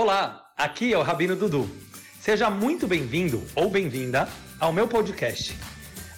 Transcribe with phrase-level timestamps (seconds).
[0.00, 1.68] Olá, aqui é o Rabino Dudu.
[2.20, 4.28] Seja muito bem-vindo ou bem-vinda
[4.60, 5.58] ao meu podcast.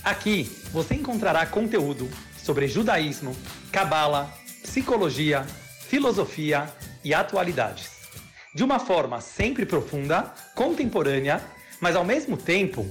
[0.04, 2.06] Aqui você encontrará conteúdo
[2.36, 3.34] sobre judaísmo,
[3.72, 4.30] cabala,
[4.62, 5.44] psicologia,
[5.88, 6.66] filosofia
[7.02, 8.06] e atualidades.
[8.54, 11.40] De uma forma sempre profunda, contemporânea,
[11.80, 12.84] mas ao mesmo tempo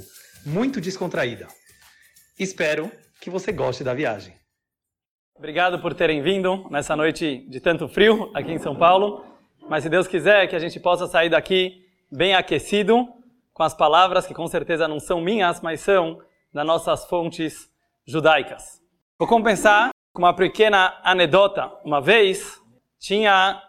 [0.44, 1.46] muito descontraída.
[2.40, 4.34] Espero que você goste da viagem.
[5.36, 9.30] Obrigado por terem vindo nessa noite de tanto frio aqui em São Paulo.
[9.68, 13.08] Mas se Deus quiser que a gente possa sair daqui bem aquecido
[13.54, 16.22] com as palavras que com certeza não são minhas, mas são
[16.54, 17.70] das nossas fontes
[18.06, 18.82] judaicas.
[19.18, 21.72] Vou compensar com uma pequena anedota.
[21.84, 22.62] Uma vez
[22.98, 23.62] tinha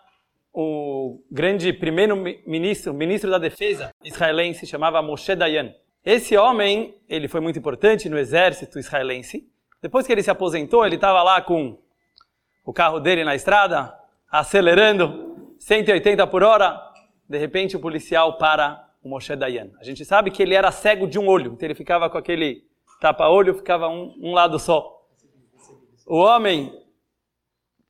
[0.53, 5.75] o grande primeiro-ministro, ministro da defesa israelense, chamava Moshe Dayan.
[6.05, 9.47] Esse homem, ele foi muito importante no exército israelense.
[9.83, 11.79] Depois que ele se aposentou, ele estava lá com
[12.65, 13.95] o carro dele na estrada,
[14.31, 15.30] acelerando
[15.61, 16.81] 180 por hora.
[17.29, 19.71] De repente, o policial para o Moshe Dayan.
[19.79, 22.65] A gente sabe que ele era cego de um olho, então ele ficava com aquele
[23.01, 25.07] tapa-olho, ficava um, um lado só.
[26.07, 26.73] O homem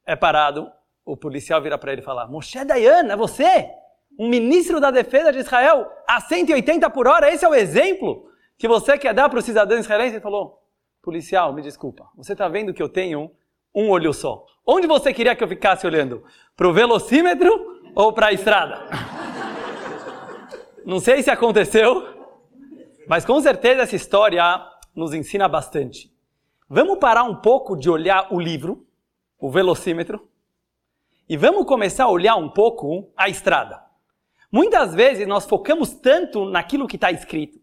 [0.05, 0.71] é parado,
[1.05, 3.71] o policial vira para ele e fala: Moshe Dayan, é você?
[4.19, 7.33] Um ministro da defesa de Israel a 180 por hora?
[7.33, 10.17] Esse é o exemplo que você quer dar para o cidadão israelense?
[10.17, 10.61] Ele falou:
[11.01, 13.31] Policial, me desculpa, você está vendo que eu tenho
[13.75, 14.45] um olho só.
[14.67, 16.25] Onde você queria que eu ficasse olhando?
[16.57, 18.87] Para o velocímetro ou para a estrada?
[20.85, 22.07] Não sei se aconteceu,
[23.09, 24.43] mas com certeza essa história
[24.95, 26.13] nos ensina bastante.
[26.69, 28.87] Vamos parar um pouco de olhar o livro,
[29.39, 30.29] o velocímetro,
[31.29, 33.83] e vamos começar a olhar um pouco a estrada.
[34.53, 37.59] Muitas vezes nós focamos tanto naquilo que está escrito,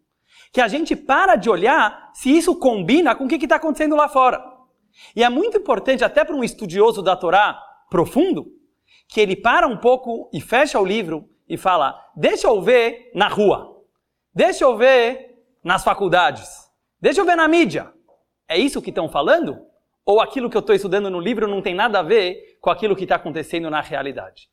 [0.52, 4.08] que a gente para de olhar se isso combina com o que está acontecendo lá
[4.08, 4.57] fora.
[5.16, 8.52] E é muito importante, até para um estudioso da Torá profundo,
[9.08, 13.28] que ele para um pouco e fecha o livro e fala: deixa eu ver na
[13.28, 13.84] rua,
[14.34, 17.92] deixa eu ver nas faculdades, deixa eu ver na mídia.
[18.48, 19.66] É isso que estão falando?
[20.06, 22.96] Ou aquilo que eu estou estudando no livro não tem nada a ver com aquilo
[22.96, 24.50] que está acontecendo na realidade?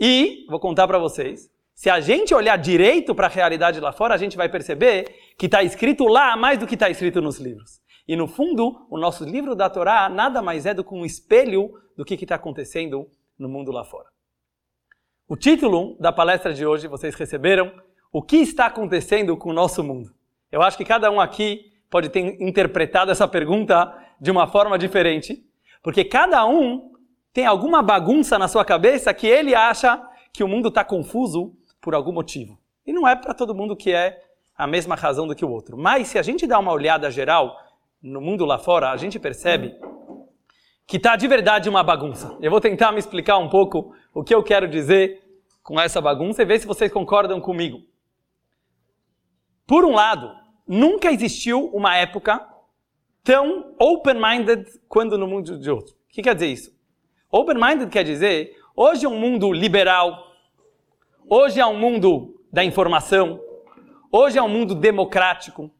[0.00, 4.14] E, vou contar para vocês, se a gente olhar direito para a realidade lá fora,
[4.14, 7.80] a gente vai perceber que está escrito lá mais do que está escrito nos livros.
[8.06, 11.72] E no fundo, o nosso livro da Torá nada mais é do que um espelho
[11.96, 14.08] do que está acontecendo no mundo lá fora.
[15.26, 17.72] O título da palestra de hoje vocês receberam:
[18.12, 20.12] O que está acontecendo com o nosso mundo?
[20.52, 25.42] Eu acho que cada um aqui pode ter interpretado essa pergunta de uma forma diferente,
[25.82, 26.92] porque cada um
[27.32, 30.00] tem alguma bagunça na sua cabeça que ele acha
[30.32, 32.58] que o mundo está confuso por algum motivo.
[32.86, 34.20] E não é para todo mundo que é
[34.56, 35.76] a mesma razão do que o outro.
[35.76, 37.56] Mas se a gente dá uma olhada geral
[38.04, 39.74] no mundo lá fora, a gente percebe
[40.86, 42.36] que está de verdade uma bagunça.
[42.38, 45.22] Eu vou tentar me explicar um pouco o que eu quero dizer
[45.62, 47.78] com essa bagunça e ver se vocês concordam comigo.
[49.66, 50.30] Por um lado,
[50.68, 52.46] nunca existiu uma época
[53.22, 55.94] tão open-minded quanto no mundo de outro.
[55.94, 56.78] O que quer dizer isso?
[57.30, 60.30] Open-minded quer dizer, hoje é um mundo liberal,
[61.26, 63.40] hoje é um mundo da informação,
[64.12, 65.70] hoje é um mundo democrático.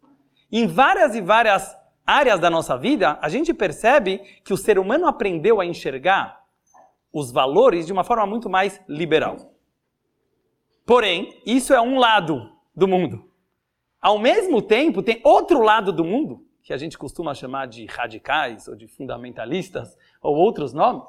[0.51, 5.07] Em várias e várias áreas da nossa vida, a gente percebe que o ser humano
[5.07, 6.45] aprendeu a enxergar
[7.13, 9.55] os valores de uma forma muito mais liberal.
[10.85, 13.31] Porém, isso é um lado do mundo.
[14.01, 18.69] Ao mesmo tempo, tem outro lado do mundo, que a gente costuma chamar de radicais
[18.69, 21.05] ou de fundamentalistas ou outros nomes,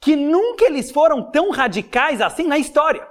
[0.00, 3.08] que nunca eles foram tão radicais assim na história.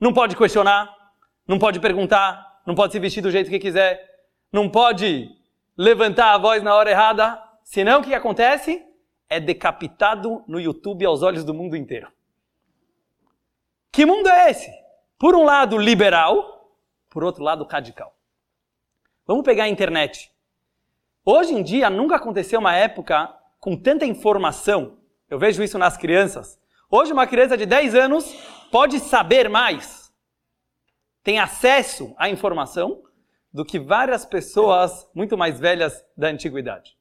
[0.00, 0.92] Não pode questionar,
[1.46, 4.00] não pode perguntar, não pode se vestir do jeito que quiser,
[4.52, 5.28] não pode
[5.76, 8.84] levantar a voz na hora errada, senão o que acontece?
[9.28, 12.12] É decapitado no YouTube aos olhos do mundo inteiro.
[13.90, 14.70] Que mundo é esse?
[15.18, 16.76] Por um lado, liberal,
[17.08, 18.14] por outro lado, radical.
[19.26, 20.32] Vamos pegar a internet.
[21.24, 24.98] Hoje em dia, nunca aconteceu uma época com tanta informação.
[25.30, 26.58] Eu vejo isso nas crianças.
[26.90, 28.24] Hoje, uma criança de 10 anos
[28.70, 30.12] pode saber mais,
[31.22, 33.02] tem acesso à informação
[33.52, 36.96] do que várias pessoas muito mais velhas da antiguidade.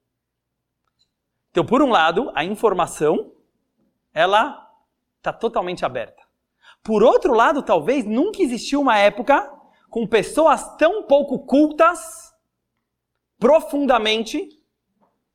[1.49, 3.33] Então, por um lado, a informação
[4.13, 4.69] ela
[5.17, 6.21] está totalmente aberta.
[6.83, 9.51] Por outro lado, talvez nunca existiu uma época
[9.89, 12.33] com pessoas tão pouco cultas
[13.37, 14.49] profundamente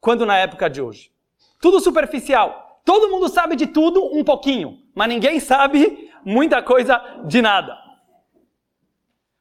[0.01, 1.13] quanto na época de hoje.
[1.61, 2.81] Tudo superficial.
[2.85, 7.77] Todo mundo sabe de tudo um pouquinho, mas ninguém sabe muita coisa de nada.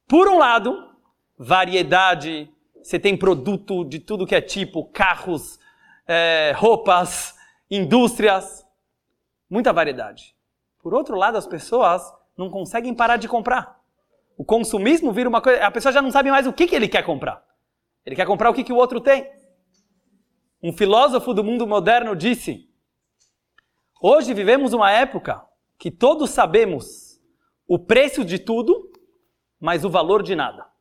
[0.08, 0.95] Por um lado,
[1.38, 2.50] variedade,
[2.82, 5.60] você tem produto de tudo que é tipo, carros,
[6.08, 7.36] é, roupas,
[7.70, 8.66] indústrias,
[9.50, 10.36] muita variedade.
[10.82, 12.04] Por outro lado, as pessoas
[12.38, 13.80] não conseguem parar de comprar.
[14.38, 15.66] O consumismo vira uma coisa.
[15.66, 17.44] A pessoa já não sabe mais o que, que ele quer comprar.
[18.06, 19.30] Ele quer comprar o que, que o outro tem.
[20.62, 22.70] Um filósofo do mundo moderno disse:
[24.02, 25.44] Hoje vivemos uma época
[25.80, 27.20] que todos sabemos
[27.68, 28.92] o preço de tudo,
[29.60, 30.75] mas o valor de nada.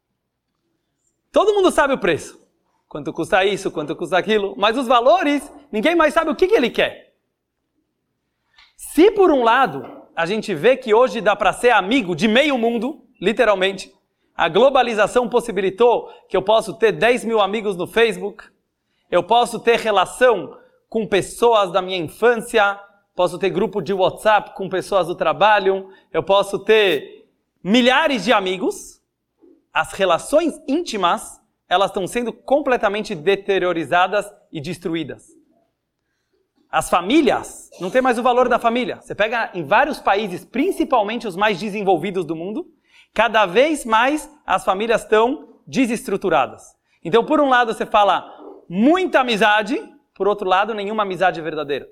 [1.34, 2.40] Todo mundo sabe o preço.
[2.88, 6.54] Quanto custa isso, quanto custa aquilo, mas os valores, ninguém mais sabe o que, que
[6.54, 7.12] ele quer.
[8.76, 9.84] Se por um lado
[10.14, 13.92] a gente vê que hoje dá para ser amigo de meio mundo, literalmente,
[14.36, 18.44] a globalização possibilitou que eu posso ter 10 mil amigos no Facebook,
[19.10, 20.56] eu posso ter relação
[20.88, 22.78] com pessoas da minha infância,
[23.12, 27.26] posso ter grupo de WhatsApp com pessoas do trabalho, eu posso ter
[27.60, 28.93] milhares de amigos.
[29.74, 35.26] As relações íntimas, elas estão sendo completamente deteriorizadas e destruídas.
[36.70, 39.00] As famílias, não tem mais o valor da família.
[39.00, 42.72] Você pega em vários países, principalmente os mais desenvolvidos do mundo,
[43.12, 46.76] cada vez mais as famílias estão desestruturadas.
[47.04, 48.32] Então, por um lado, você fala
[48.68, 49.76] muita amizade,
[50.14, 51.88] por outro lado, nenhuma amizade verdadeira.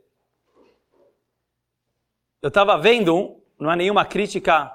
[2.40, 4.73] Eu estava vendo, não é nenhuma crítica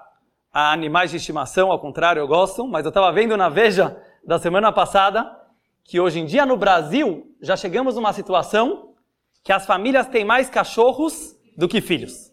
[0.59, 3.95] a animais de estimação, ao contrário, eu gosto, mas eu estava vendo na Veja
[4.25, 5.39] da semana passada
[5.83, 8.95] que hoje em dia no Brasil já chegamos numa situação
[9.43, 12.31] que as famílias têm mais cachorros do que filhos.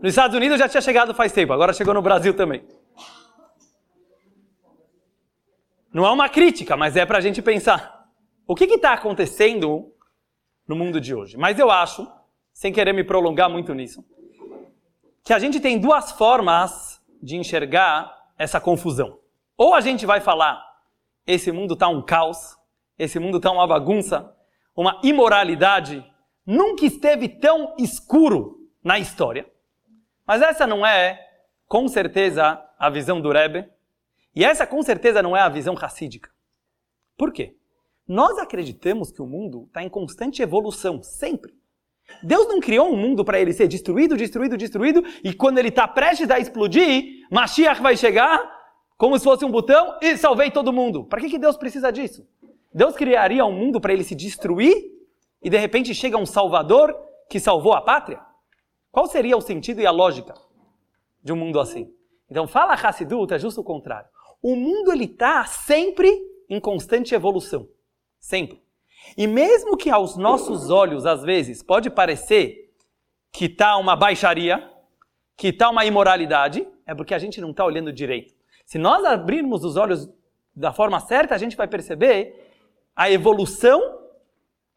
[0.00, 2.66] Nos Estados Unidos já tinha chegado faz tempo, agora chegou no Brasil também.
[5.92, 8.06] Não é uma crítica, mas é para a gente pensar.
[8.46, 9.92] O que está acontecendo
[10.66, 11.36] no mundo de hoje?
[11.36, 12.10] Mas eu acho,
[12.54, 14.02] sem querer me prolongar muito nisso,
[15.22, 16.89] que a gente tem duas formas
[17.22, 19.18] de enxergar essa confusão.
[19.56, 20.62] Ou a gente vai falar,
[21.26, 22.56] esse mundo está um caos,
[22.98, 24.34] esse mundo está uma bagunça,
[24.74, 26.04] uma imoralidade,
[26.46, 29.50] nunca esteve tão escuro na história.
[30.26, 31.20] Mas essa não é,
[31.66, 33.68] com certeza, a visão do Rebbe.
[34.34, 36.30] E essa, com certeza, não é a visão racídica.
[37.16, 37.56] Por quê?
[38.08, 41.59] Nós acreditamos que o mundo está em constante evolução, sempre.
[42.22, 45.86] Deus não criou um mundo para ele ser destruído, destruído, destruído, e quando ele está
[45.86, 48.40] prestes a explodir, Mashiach vai chegar,
[48.96, 51.04] como se fosse um botão, e salvei todo mundo.
[51.04, 52.26] Para que, que Deus precisa disso?
[52.72, 54.74] Deus criaria um mundo para ele se destruir,
[55.42, 56.94] e de repente chega um Salvador
[57.28, 58.20] que salvou a pátria?
[58.92, 60.34] Qual seria o sentido e a lógica
[61.22, 61.92] de um mundo assim?
[62.30, 64.08] Então, fala Hassidut, é justo o contrário.
[64.42, 66.08] O mundo ele está sempre
[66.48, 67.68] em constante evolução.
[68.18, 68.62] Sempre.
[69.16, 72.72] E mesmo que aos nossos olhos, às vezes, pode parecer
[73.32, 74.70] que está uma baixaria,
[75.36, 78.34] que está uma imoralidade, é porque a gente não está olhando direito.
[78.64, 80.08] Se nós abrirmos os olhos
[80.54, 82.50] da forma certa, a gente vai perceber
[82.94, 83.98] a evolução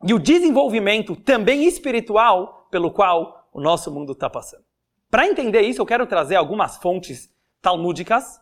[0.04, 4.64] e o desenvolvimento também espiritual pelo qual o nosso mundo está passando.
[5.10, 7.32] Para entender isso, eu quero trazer algumas fontes
[7.62, 8.42] talmúdicas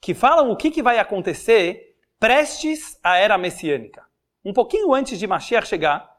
[0.00, 4.04] que falam o que, que vai acontecer prestes à era messiânica.
[4.44, 6.18] Um pouquinho antes de Mashiach chegar,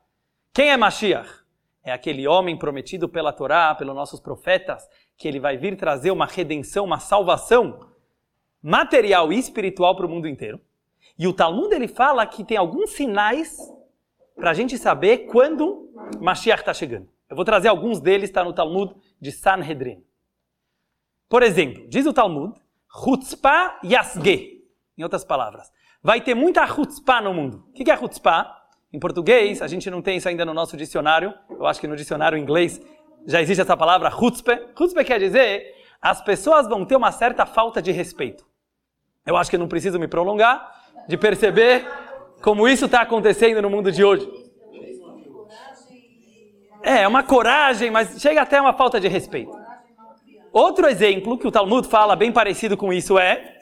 [0.53, 1.43] quem é Mashiach?
[1.83, 4.87] É aquele homem prometido pela Torá, pelos nossos profetas,
[5.17, 7.89] que ele vai vir trazer uma redenção, uma salvação
[8.61, 10.61] material e espiritual para o mundo inteiro.
[11.19, 13.57] E o Talmud ele fala que tem alguns sinais
[14.35, 15.91] para a gente saber quando
[16.21, 17.09] Mashiach está chegando.
[17.29, 20.01] Eu vou trazer alguns deles, está no Talmud de Sanhedrin.
[21.27, 22.57] Por exemplo, diz o Talmud,
[23.03, 24.63] Chutzpah Yasge,
[24.97, 25.69] em outras palavras
[26.03, 27.63] vai ter muita chutzpah no mundo.
[27.69, 28.59] O que é chutzpah?
[28.91, 31.33] Em português, a gente não tem isso ainda no nosso dicionário.
[31.49, 32.81] Eu acho que no dicionário inglês
[33.25, 34.59] já existe essa palavra chutzpah.
[34.77, 38.45] Chutzpah quer dizer as pessoas vão ter uma certa falta de respeito.
[39.25, 40.69] Eu acho que não preciso me prolongar
[41.07, 41.87] de perceber
[42.41, 44.29] como isso está acontecendo no mundo de hoje.
[46.83, 49.57] É, é uma coragem, mas chega até uma falta de respeito.
[50.51, 53.52] Outro exemplo que o Talmud fala bem parecido com isso é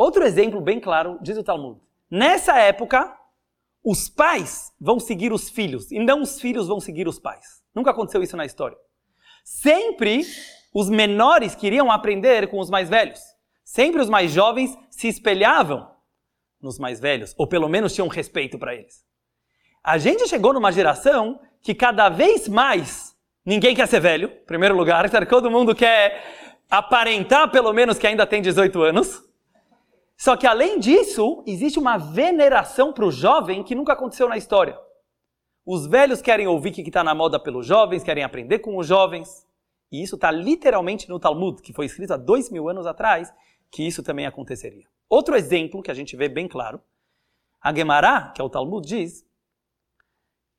[0.00, 1.78] Outro exemplo bem claro, diz o Talmud.
[2.10, 3.14] Nessa época,
[3.84, 7.62] os pais vão seguir os filhos e não os filhos vão seguir os pais.
[7.74, 8.78] Nunca aconteceu isso na história.
[9.44, 10.22] Sempre
[10.72, 13.20] os menores queriam aprender com os mais velhos.
[13.62, 15.86] Sempre os mais jovens se espelhavam
[16.62, 19.04] nos mais velhos, ou pelo menos tinham respeito para eles.
[19.84, 23.14] A gente chegou numa geração que cada vez mais
[23.44, 26.24] ninguém quer ser velho, em primeiro lugar, todo mundo quer
[26.70, 29.28] aparentar pelo menos que ainda tem 18 anos.
[30.20, 34.78] Só que além disso, existe uma veneração para o jovem que nunca aconteceu na história.
[35.64, 38.86] Os velhos querem ouvir o que está na moda pelos jovens, querem aprender com os
[38.86, 39.48] jovens.
[39.90, 43.32] E isso está literalmente no Talmud, que foi escrito há dois mil anos atrás,
[43.70, 44.84] que isso também aconteceria.
[45.08, 46.82] Outro exemplo que a gente vê bem claro,
[47.58, 49.26] a Gemara, que é o Talmud, diz: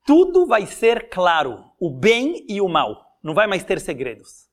[0.08, 3.16] tudo vai ser claro, o bem e o mal.
[3.22, 4.50] Não vai mais ter segredos.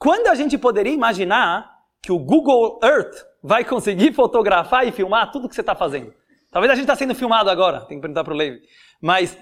[0.00, 5.48] Quando a gente poderia imaginar que o Google Earth vai conseguir fotografar e filmar tudo
[5.48, 6.12] que você está fazendo?
[6.50, 8.60] Talvez a gente está sendo filmado agora, tem que perguntar para o Levi.
[9.00, 9.36] Mas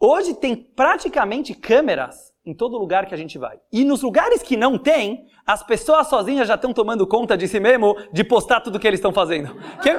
[0.00, 3.58] hoje tem praticamente câmeras em todo lugar que a gente vai.
[3.72, 7.58] E nos lugares que não tem, as pessoas sozinhas já estão tomando conta de si
[7.58, 9.56] mesmo de postar tudo que eles estão fazendo.
[9.82, 9.96] Quem,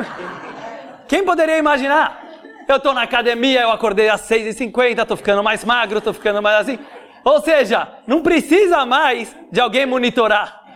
[1.08, 2.26] quem poderia imaginar?
[2.68, 6.62] Eu estou na academia, eu acordei às 6h50, estou ficando mais magro, estou ficando mais
[6.62, 6.80] assim.
[7.24, 10.67] Ou seja, não precisa mais de alguém monitorar.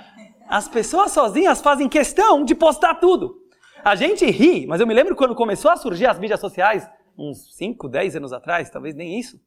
[0.52, 3.42] As pessoas sozinhas fazem questão de postar tudo.
[3.86, 6.86] A gente ri, mas eu me lembro quando começou a surgir as mídias sociais,
[7.18, 9.40] uns 5, 10 anos atrás, talvez nem isso.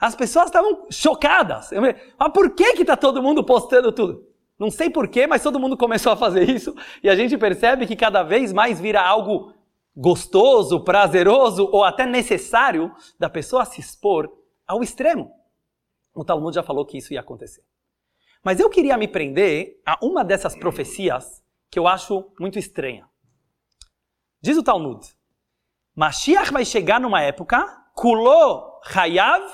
[0.00, 1.72] As pessoas estavam chocadas.
[1.72, 1.92] Eu me...
[2.16, 4.28] Mas por que que está todo mundo postando tudo?
[4.56, 7.96] Não sei porquê, mas todo mundo começou a fazer isso e a gente percebe que
[7.96, 9.52] cada vez mais vira algo
[9.96, 14.32] gostoso, prazeroso ou até necessário da pessoa se expor
[14.68, 15.32] ao extremo.
[16.14, 17.64] O Talmud já falou que isso ia acontecer.
[18.48, 23.06] Mas eu queria me prender a uma dessas profecias que eu acho muito estranha.
[24.40, 25.06] Diz o Talmud:
[25.94, 27.62] Mashiach vai chegar numa época,
[27.94, 29.44] Kulo Hayav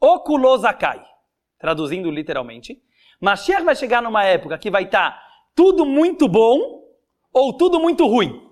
[0.00, 1.06] ou Kulo Zakai.
[1.56, 2.82] Traduzindo literalmente.
[3.20, 5.22] Mashiach vai chegar numa época que vai estar tá
[5.54, 6.82] tudo muito bom
[7.32, 8.44] ou tudo muito ruim.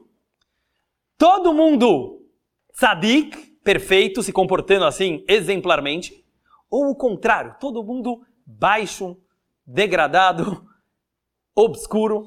[1.18, 2.28] Todo mundo
[2.72, 6.24] tzadik, perfeito, se comportando assim exemplarmente,
[6.70, 9.20] ou o contrário, todo mundo baixo,
[9.66, 10.66] degradado,
[11.54, 12.26] obscuro.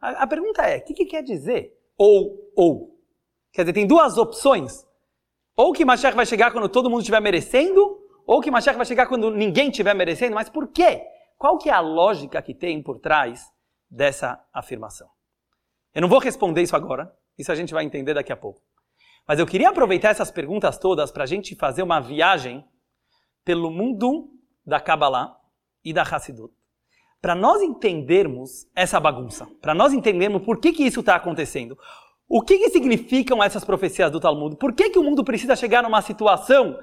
[0.00, 2.98] A, a pergunta é: o que, que, quer dizer ou ou?
[3.52, 4.86] Quer dizer, tem duas opções.
[5.56, 9.06] Ou que Mashiach vai chegar quando todo mundo estiver merecendo, ou que Mashiach vai chegar
[9.06, 10.34] quando ninguém estiver merecendo.
[10.34, 11.02] Mas por quê?
[11.36, 13.50] Qual que é a lógica que tem por trás
[13.90, 15.08] dessa afirmação?
[15.94, 18.60] Eu não vou responder isso agora, isso a gente vai entender daqui a pouco.
[19.26, 22.64] Mas eu queria aproveitar essas perguntas todas para a gente fazer uma viagem
[23.44, 24.30] pelo mundo
[24.64, 25.37] da Kabbalah
[25.88, 26.52] e da Hassidut.
[27.20, 31.76] Para nós entendermos essa bagunça, para nós entendermos por que, que isso está acontecendo,
[32.28, 35.82] o que, que significam essas profecias do Talmud, por que, que o mundo precisa chegar
[35.82, 36.78] numa situação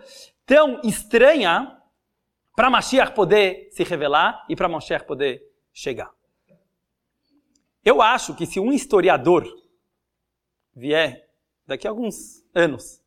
[0.45, 1.79] tão estranha
[2.55, 6.11] para Mashiach poder se revelar e para Mashiach poder chegar.
[7.83, 9.45] Eu acho que se um historiador
[10.75, 11.29] vier
[11.67, 12.99] daqui a alguns anos,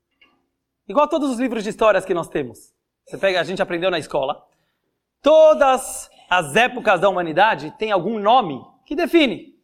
[0.86, 2.72] igual todos os livros de histórias que nós temos,
[3.04, 4.46] você pega, a gente aprendeu na escola.
[5.22, 9.58] Todas as épocas da humanidade têm algum nome que define.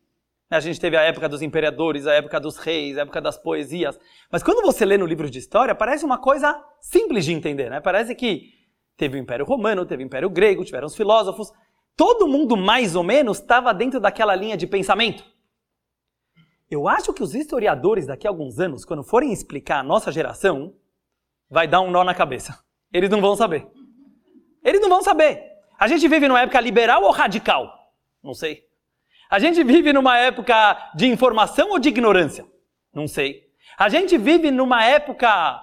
[0.51, 3.99] A gente teve a época dos imperadores, a época dos reis, a época das poesias.
[4.31, 7.81] Mas quando você lê no livro de história, parece uma coisa simples de entender, né?
[7.81, 8.53] Parece que
[8.97, 11.51] teve o Império Romano, teve o Império Grego, tiveram os filósofos.
[11.97, 15.25] Todo mundo, mais ou menos, estava dentro daquela linha de pensamento.
[16.71, 20.75] Eu acho que os historiadores daqui a alguns anos, quando forem explicar a nossa geração,
[21.49, 22.59] vai dar um nó na cabeça.
[22.93, 23.67] Eles não vão saber.
[24.65, 25.53] Eles não vão saber.
[25.79, 27.93] A gente vive numa época liberal ou radical?
[28.23, 28.67] Não sei.
[29.29, 32.47] A gente vive numa época de informação ou de ignorância?
[32.93, 33.53] Não sei.
[33.77, 35.63] A gente vive numa época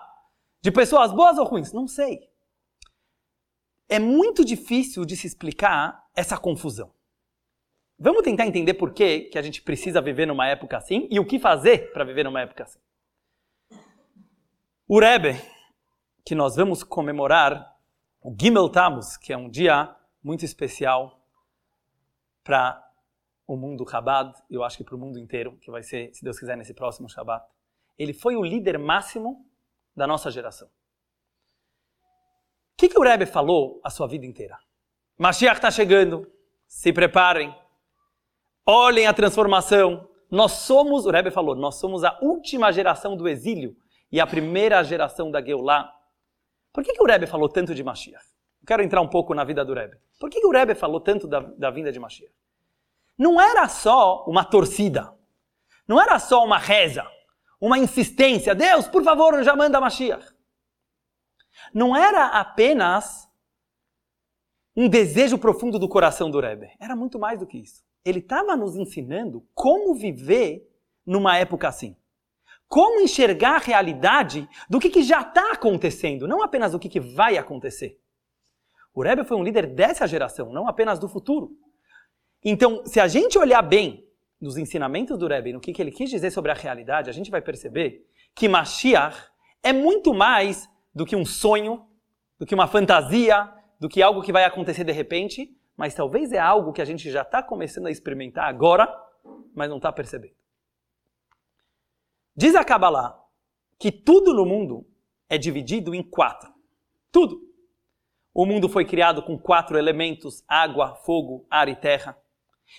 [0.62, 1.74] de pessoas boas ou ruins?
[1.74, 2.29] Não sei.
[3.89, 6.93] É muito difícil de se explicar essa confusão.
[7.98, 11.25] Vamos tentar entender por que, que a gente precisa viver numa época assim e o
[11.25, 12.79] que fazer para viver numa época assim.
[14.88, 15.39] O Rebbe,
[16.25, 17.70] que nós vamos comemorar
[18.21, 21.19] o Gimel Tammuz, que é um dia muito especial
[22.43, 22.81] para
[23.47, 26.39] o mundo Chabad, eu acho que para o mundo inteiro, que vai ser, se Deus
[26.39, 27.45] quiser, nesse próximo Shabbat.
[27.97, 29.45] Ele foi o líder máximo
[29.95, 30.67] da nossa geração.
[30.67, 30.71] O
[32.77, 34.57] que, que o Rebbe falou a sua vida inteira?
[35.17, 36.31] Mashiach está chegando,
[36.65, 37.55] se preparem,
[38.65, 40.09] olhem a transformação.
[40.29, 43.75] Nós somos, o Rebbe falou, nós somos a última geração do exílio
[44.11, 45.93] e a primeira geração da Geulah.
[46.73, 48.25] Por que, que o Rebbe falou tanto de Mashiach?
[48.61, 49.97] Eu quero entrar um pouco na vida do Rebbe.
[50.19, 52.33] Por que, que o Rebbe falou tanto da, da vinda de Mashiach?
[53.17, 55.13] Não era só uma torcida.
[55.87, 57.05] Não era só uma reza.
[57.59, 58.55] Uma insistência.
[58.55, 60.25] Deus, por favor, já manda Mashiach.
[61.73, 63.29] Não era apenas
[64.75, 66.71] um desejo profundo do coração do Rebbe.
[66.79, 67.83] Era muito mais do que isso.
[68.05, 70.67] Ele estava nos ensinando como viver
[71.05, 71.95] numa época assim
[72.71, 77.01] como enxergar a realidade do que, que já está acontecendo, não apenas do que, que
[77.01, 77.99] vai acontecer.
[78.93, 81.51] O Rebbe foi um líder dessa geração, não apenas do futuro.
[82.41, 84.07] Então, se a gente olhar bem
[84.39, 87.29] nos ensinamentos do Rebbe, no que, que ele quis dizer sobre a realidade, a gente
[87.29, 89.17] vai perceber que Mashiach
[89.61, 91.85] é muito mais do que um sonho,
[92.39, 93.51] do que uma fantasia,
[93.81, 97.11] do que algo que vai acontecer de repente, mas talvez é algo que a gente
[97.11, 98.87] já está começando a experimentar agora,
[99.53, 100.40] mas não está percebendo.
[102.35, 103.19] Diz a Kabbalah
[103.77, 104.88] que tudo no mundo
[105.27, 106.53] é dividido em quatro.
[107.11, 107.41] Tudo.
[108.33, 112.17] O mundo foi criado com quatro elementos: água, fogo, ar e terra.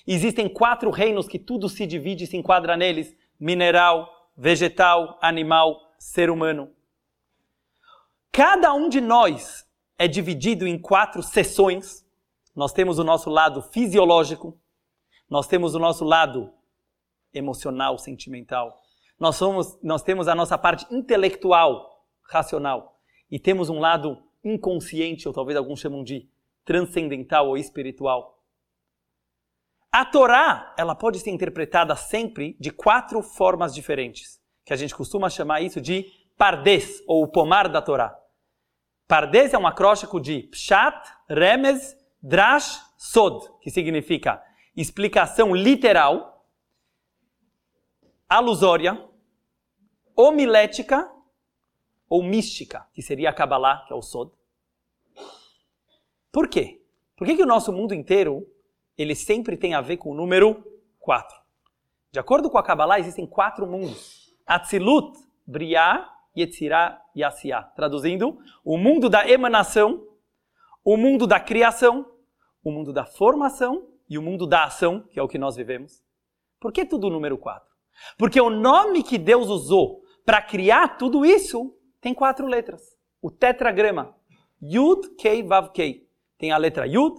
[0.07, 6.31] Existem quatro reinos que tudo se divide e se enquadra neles: mineral, vegetal, animal, ser
[6.31, 6.73] humano.
[8.31, 9.67] Cada um de nós
[9.99, 12.07] é dividido em quatro seções.
[12.55, 14.59] Nós temos o nosso lado fisiológico,
[15.29, 16.53] nós temos o nosso lado
[17.33, 18.82] emocional, sentimental,
[19.23, 23.01] nós, somos, nós temos a nossa parte intelectual, racional,
[23.31, 26.29] e temos um lado inconsciente, ou talvez alguns chamam de
[26.65, 28.43] transcendental ou espiritual.
[29.93, 35.31] A Torá, ela pode ser interpretada sempre de quatro formas diferentes, que a gente costuma
[35.31, 36.05] chamar isso de
[36.37, 38.19] pardes, ou o pomar da Torá.
[39.07, 44.43] Pardes é um acróstico de Pshat, Remez, Drash, Sod, que significa
[44.77, 46.45] explicação literal,
[48.29, 49.12] alusória,
[50.17, 51.11] homilética
[52.09, 54.31] ou mística, que seria a Kabbalah, que é o Sod.
[56.31, 56.83] Por quê?
[57.17, 58.47] Por que, que o nosso mundo inteiro
[58.97, 60.63] ele sempre tem a ver com o número
[60.99, 61.41] 4?
[62.11, 64.35] De acordo com a Kabbalah, existem quatro mundos.
[64.47, 67.63] Atzilut, Briah, Yetzirah e Asiá.
[67.63, 70.07] Traduzindo, o mundo da emanação,
[70.85, 72.07] o mundo da criação,
[72.63, 76.03] o mundo da formação e o mundo da ação, que é o que nós vivemos.
[76.61, 77.67] Por que tudo o número 4?
[78.19, 82.97] Porque o nome que Deus usou para criar tudo isso tem quatro letras.
[83.21, 84.17] O tetragrama.
[84.61, 86.09] Yud, Kei, Vav, Kei.
[86.39, 87.17] Tem a letra Yud,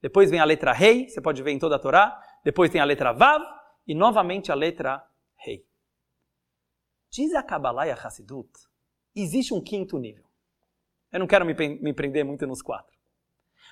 [0.00, 2.22] depois vem a letra Rei, você pode ver em toda a Torá.
[2.44, 3.42] Depois tem a letra Vav
[3.86, 5.04] e novamente a letra
[5.36, 5.66] Rei.
[7.10, 8.50] Diz a Kabbalah e a Hassidut,
[9.14, 10.24] existe um quinto nível.
[11.10, 12.96] Eu não quero me, me prender muito nos quatro.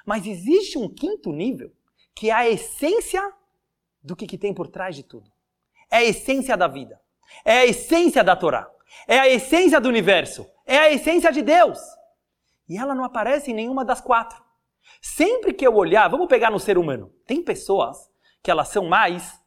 [0.04, 1.72] Mas existe um quinto nível
[2.14, 3.32] que é a essência
[4.02, 5.30] do que, que tem por trás de tudo.
[5.90, 7.00] É a essência da vida.
[7.44, 8.70] É a essência da Torá.
[9.06, 10.46] É a essência do universo.
[10.66, 11.78] É a essência de Deus.
[12.68, 14.42] E ela não aparece em nenhuma das quatro.
[15.00, 17.12] Sempre que eu olhar, vamos pegar no ser humano.
[17.26, 18.10] Tem pessoas
[18.42, 19.38] que elas são mais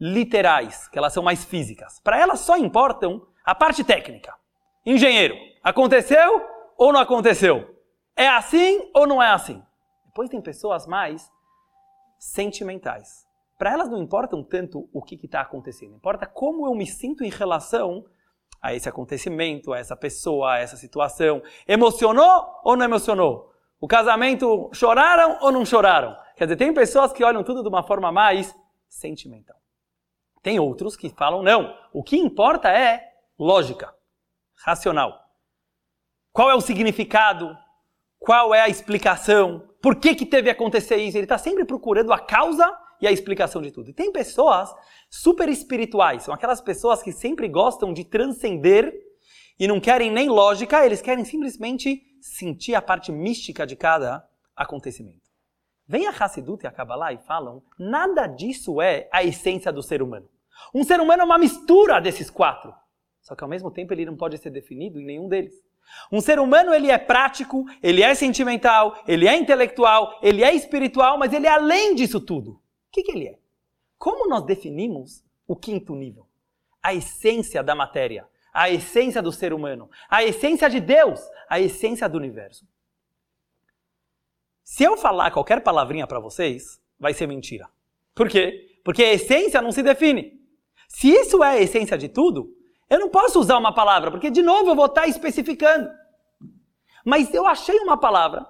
[0.00, 2.00] literais, que elas são mais físicas.
[2.00, 4.34] Para elas só importam a parte técnica.
[4.84, 6.44] Engenheiro, aconteceu
[6.76, 7.74] ou não aconteceu?
[8.16, 9.62] É assim ou não é assim?
[10.06, 11.30] Depois tem pessoas mais
[12.18, 13.26] sentimentais.
[13.58, 17.30] Para elas não importam tanto o que está acontecendo, importa como eu me sinto em
[17.30, 18.04] relação
[18.64, 21.42] a esse acontecimento, a essa pessoa, a essa situação.
[21.68, 23.52] Emocionou ou não emocionou?
[23.78, 26.16] O casamento choraram ou não choraram?
[26.34, 28.56] Quer dizer, tem pessoas que olham tudo de uma forma mais
[28.88, 29.58] sentimental.
[30.42, 33.06] Tem outros que falam, não, o que importa é
[33.38, 33.94] lógica,
[34.64, 35.12] racional.
[36.32, 37.54] Qual é o significado?
[38.18, 39.68] Qual é a explicação?
[39.82, 41.18] Por que, que teve que acontecer isso?
[41.18, 42.66] Ele está sempre procurando a causa
[43.04, 43.90] e a explicação de tudo.
[43.90, 44.74] E tem pessoas
[45.10, 48.92] super espirituais, são aquelas pessoas que sempre gostam de transcender
[49.58, 55.22] e não querem nem lógica, eles querem simplesmente sentir a parte mística de cada acontecimento.
[55.86, 60.00] Vem a Hassidut e a Kabbalah e falam, nada disso é a essência do ser
[60.00, 60.28] humano.
[60.74, 62.72] Um ser humano é uma mistura desses quatro.
[63.20, 65.54] Só que ao mesmo tempo ele não pode ser definido em nenhum deles.
[66.10, 71.18] Um ser humano ele é prático, ele é sentimental, ele é intelectual, ele é espiritual,
[71.18, 72.63] mas ele é além disso tudo.
[72.94, 73.38] Que, que ele é?
[73.98, 76.28] Como nós definimos o quinto nível?
[76.80, 82.08] A essência da matéria, a essência do ser humano, a essência de Deus, a essência
[82.08, 82.64] do universo.
[84.62, 87.68] Se eu falar qualquer palavrinha para vocês, vai ser mentira.
[88.14, 88.78] Por quê?
[88.84, 90.40] Porque a essência não se define.
[90.86, 92.56] Se isso é a essência de tudo,
[92.88, 95.90] eu não posso usar uma palavra, porque de novo eu vou estar especificando.
[97.04, 98.46] Mas eu achei uma palavra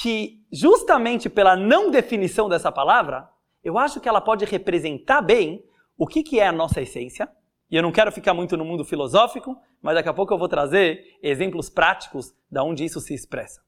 [0.00, 3.28] que, justamente pela não definição dessa palavra,
[3.62, 5.62] eu acho que ela pode representar bem
[5.94, 7.30] o que, que é a nossa essência.
[7.70, 10.48] E eu não quero ficar muito no mundo filosófico, mas daqui a pouco eu vou
[10.48, 13.62] trazer exemplos práticos da onde isso se expressa.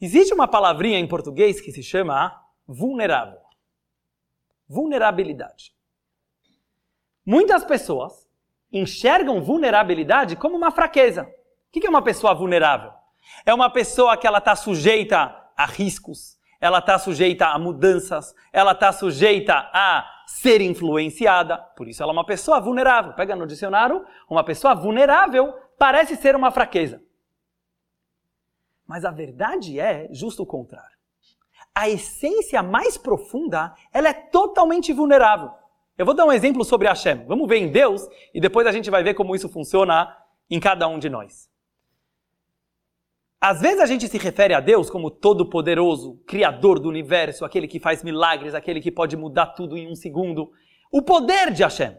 [0.00, 3.38] Existe uma palavrinha em português que se chama vulnerável.
[4.68, 5.72] Vulnerabilidade.
[7.24, 8.28] Muitas pessoas
[8.72, 11.22] enxergam vulnerabilidade como uma fraqueza.
[11.22, 13.05] O que é uma pessoa vulnerável?
[13.44, 18.72] É uma pessoa que ela está sujeita a riscos, ela está sujeita a mudanças, ela
[18.72, 21.56] está sujeita a ser influenciada.
[21.76, 23.12] Por isso ela é uma pessoa vulnerável.
[23.12, 27.02] Pega no dicionário, uma pessoa vulnerável parece ser uma fraqueza.
[28.86, 30.96] Mas a verdade é justo o contrário.
[31.74, 35.50] A essência mais profunda, ela é totalmente vulnerável.
[35.98, 37.24] Eu vou dar um exemplo sobre Hashem.
[37.26, 40.16] Vamos ver em Deus e depois a gente vai ver como isso funciona
[40.48, 41.50] em cada um de nós.
[43.48, 47.78] Às vezes a gente se refere a Deus como todo-poderoso, criador do universo, aquele que
[47.78, 50.50] faz milagres, aquele que pode mudar tudo em um segundo.
[50.90, 51.96] O poder de Hashem.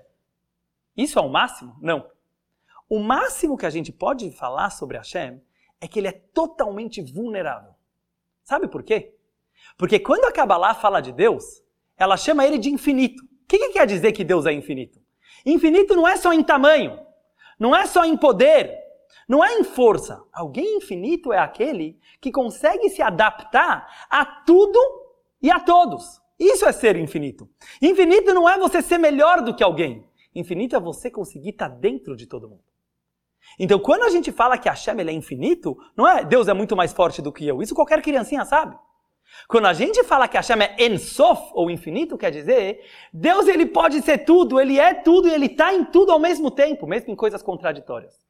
[0.97, 1.77] Isso é o máximo?
[1.81, 2.05] Não.
[2.89, 5.41] O máximo que a gente pode falar sobre Hashem
[5.79, 7.71] é que ele é totalmente vulnerável.
[8.43, 9.15] Sabe por quê?
[9.77, 11.63] Porque quando a Kabbalah fala de Deus,
[11.95, 13.23] ela chama ele de infinito.
[13.23, 14.99] O que, que quer dizer que Deus é infinito?
[15.45, 16.99] Infinito não é só em tamanho,
[17.57, 18.77] não é só em poder,
[19.27, 20.23] não é em força.
[20.31, 24.79] Alguém infinito é aquele que consegue se adaptar a tudo
[25.41, 26.21] e a todos.
[26.39, 27.49] Isso é ser infinito.
[27.81, 30.05] Infinito não é você ser melhor do que alguém.
[30.33, 32.63] Infinito é você conseguir estar dentro de todo mundo.
[33.59, 36.75] Então, quando a gente fala que Hashem ele é infinito, não é Deus é muito
[36.75, 37.61] mais forte do que eu.
[37.61, 38.77] Isso qualquer criancinha sabe.
[39.47, 44.01] Quando a gente fala que Hashem é Ensof, ou infinito, quer dizer, Deus ele pode
[44.01, 47.15] ser tudo, ele é tudo e ele está em tudo ao mesmo tempo, mesmo em
[47.15, 48.26] coisas contraditórias.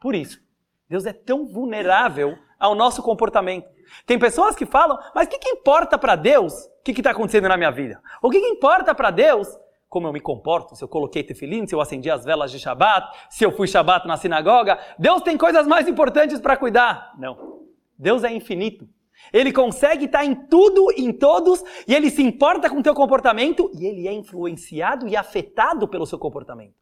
[0.00, 0.40] Por isso,
[0.88, 3.68] Deus é tão vulnerável ao nosso comportamento.
[4.06, 7.48] Tem pessoas que falam, mas o que, que importa para Deus o que está acontecendo
[7.48, 8.00] na minha vida?
[8.22, 9.48] O que, que importa para Deus
[9.90, 13.08] como eu me comporto, se eu coloquei tefilim, se eu acendi as velas de Shabat,
[13.28, 14.78] se eu fui Shabat na sinagoga.
[14.96, 17.12] Deus tem coisas mais importantes para cuidar.
[17.18, 17.66] Não.
[17.98, 18.88] Deus é infinito.
[19.32, 23.68] Ele consegue estar em tudo, em todos, e ele se importa com o teu comportamento,
[23.74, 26.74] e ele é influenciado e afetado pelo seu comportamento.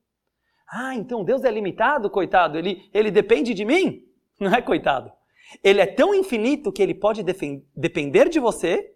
[0.71, 4.05] Ah, então Deus é limitado, coitado, ele, ele depende de mim?
[4.39, 5.11] Não é coitado.
[5.65, 7.23] Ele é tão infinito que ele pode
[7.75, 8.95] depender de você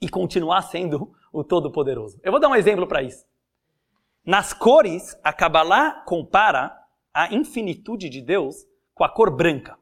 [0.00, 2.18] e continuar sendo o Todo-Poderoso.
[2.22, 3.24] Eu vou dar um exemplo para isso.
[4.24, 6.74] Nas cores, a Kabbalah compara
[7.12, 9.78] a infinitude de Deus com a cor branca.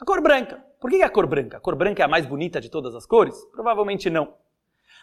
[0.00, 0.64] A cor branca.
[0.80, 1.58] Por que é a cor branca?
[1.58, 3.36] A cor branca é a mais bonita de todas as cores?
[3.52, 4.34] Provavelmente não.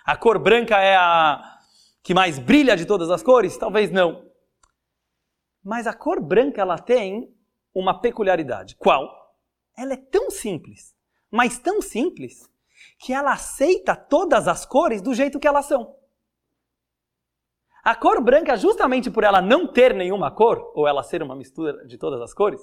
[0.06, 1.58] A cor branca é a
[2.04, 3.58] que mais brilha de todas as cores?
[3.58, 4.27] Talvez não.
[5.63, 7.34] Mas a cor branca ela tem
[7.74, 8.76] uma peculiaridade.
[8.76, 9.36] Qual?
[9.78, 10.96] Ela é tão simples,
[11.30, 12.50] mas tão simples,
[13.00, 15.96] que ela aceita todas as cores do jeito que elas são.
[17.84, 21.86] A cor branca, justamente por ela não ter nenhuma cor, ou ela ser uma mistura
[21.86, 22.62] de todas as cores,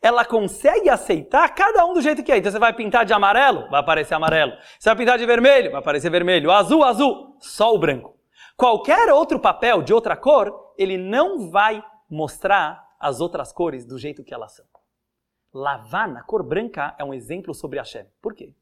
[0.00, 2.38] ela consegue aceitar cada um do jeito que é.
[2.38, 4.52] Então você vai pintar de amarelo, vai aparecer amarelo.
[4.78, 6.50] Você vai pintar de vermelho, vai aparecer vermelho.
[6.50, 7.36] Azul, azul.
[7.40, 8.16] Só o branco.
[8.56, 14.24] Qualquer outro papel de outra cor, ele não vai mostrar as outras cores do jeito
[14.24, 14.66] que elas são.
[15.52, 18.06] Lavana, cor branca, é um exemplo sobre Hashem.
[18.20, 18.54] Por quê?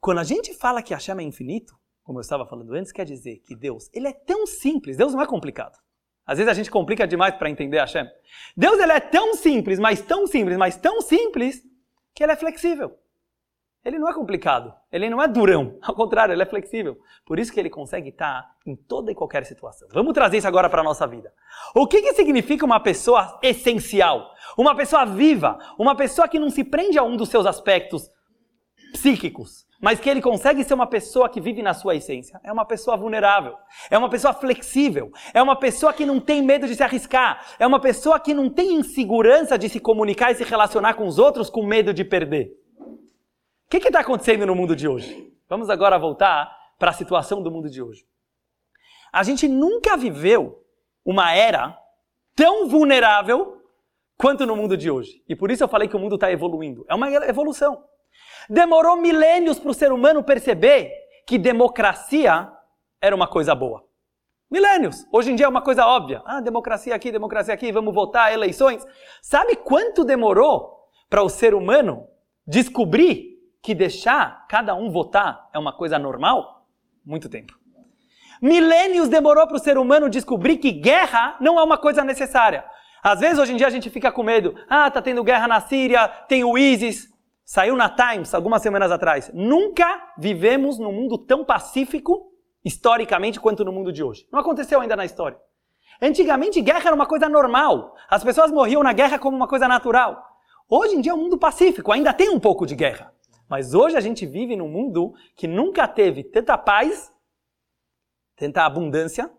[0.00, 3.38] Quando a gente fala que Hashem é infinito, como eu estava falando antes, quer dizer
[3.38, 5.76] que Deus, ele é tão simples, Deus não é complicado.
[6.26, 8.06] Às vezes a gente complica demais para entender Hashem.
[8.56, 11.62] Deus ele é tão simples, mas tão simples, mas tão simples,
[12.14, 12.98] que ele é flexível.
[13.86, 16.98] Ele não é complicado, ele não é durão, ao contrário, ele é flexível.
[17.24, 19.86] Por isso que ele consegue estar em toda e qualquer situação.
[19.92, 21.32] Vamos trazer isso agora para a nossa vida.
[21.72, 24.28] O que, que significa uma pessoa essencial?
[24.58, 28.10] Uma pessoa viva, uma pessoa que não se prende a um dos seus aspectos
[28.92, 32.40] psíquicos, mas que ele consegue ser uma pessoa que vive na sua essência.
[32.42, 33.54] É uma pessoa vulnerável,
[33.88, 37.64] é uma pessoa flexível, é uma pessoa que não tem medo de se arriscar, é
[37.64, 41.48] uma pessoa que não tem insegurança de se comunicar e se relacionar com os outros
[41.48, 42.65] com medo de perder.
[43.66, 45.36] O que está acontecendo no mundo de hoje?
[45.48, 48.06] Vamos agora voltar para a situação do mundo de hoje.
[49.12, 50.64] A gente nunca viveu
[51.04, 51.76] uma era
[52.36, 53.60] tão vulnerável
[54.16, 55.20] quanto no mundo de hoje.
[55.28, 56.86] E por isso eu falei que o mundo está evoluindo.
[56.88, 57.82] É uma evolução.
[58.48, 60.92] Demorou milênios para o ser humano perceber
[61.26, 62.48] que democracia
[63.00, 63.84] era uma coisa boa.
[64.48, 65.04] Milênios.
[65.10, 66.22] Hoje em dia é uma coisa óbvia.
[66.24, 68.86] Ah, democracia aqui, democracia aqui, vamos votar, eleições.
[69.20, 72.06] Sabe quanto demorou para o ser humano
[72.46, 73.35] descobrir
[73.66, 76.68] que deixar cada um votar é uma coisa normal?
[77.04, 77.52] Muito tempo.
[78.40, 82.64] Milênios demorou para o ser humano descobrir que guerra não é uma coisa necessária.
[83.02, 84.54] Às vezes hoje em dia a gente fica com medo.
[84.68, 87.08] Ah, tá tendo guerra na Síria, tem o ISIS.
[87.44, 89.32] Saiu na Times algumas semanas atrás.
[89.34, 92.30] Nunca vivemos num mundo tão pacífico,
[92.64, 94.28] historicamente, quanto no mundo de hoje.
[94.32, 95.38] Não aconteceu ainda na história.
[96.00, 97.96] Antigamente, guerra era uma coisa normal.
[98.08, 100.22] As pessoas morriam na guerra como uma coisa natural.
[100.68, 103.12] Hoje em dia é um mundo pacífico, ainda tem um pouco de guerra.
[103.48, 107.12] Mas hoje a gente vive num mundo que nunca teve tanta paz,
[108.36, 109.30] tanta abundância.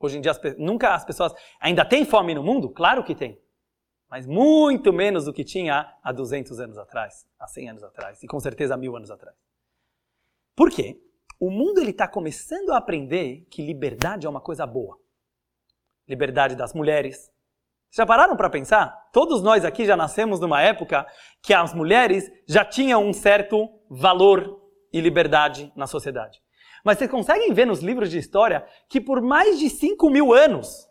[0.00, 2.68] Hoje em dia as, nunca as pessoas ainda tem fome no mundo?
[2.68, 3.42] Claro que tem
[4.14, 8.28] mas muito menos do que tinha há 200 anos atrás, há 100 anos atrás e
[8.28, 9.36] com certeza há mil anos atrás.
[10.54, 11.02] Por quê?
[11.40, 15.00] O mundo ele está começando a aprender que liberdade é uma coisa boa.
[16.06, 17.28] Liberdade das mulheres.
[17.94, 19.08] Já pararam para pensar?
[19.12, 21.06] Todos nós aqui já nascemos numa época
[21.40, 24.60] que as mulheres já tinham um certo valor
[24.92, 26.42] e liberdade na sociedade.
[26.84, 30.88] Mas vocês conseguem ver nos livros de história que por mais de 5 mil anos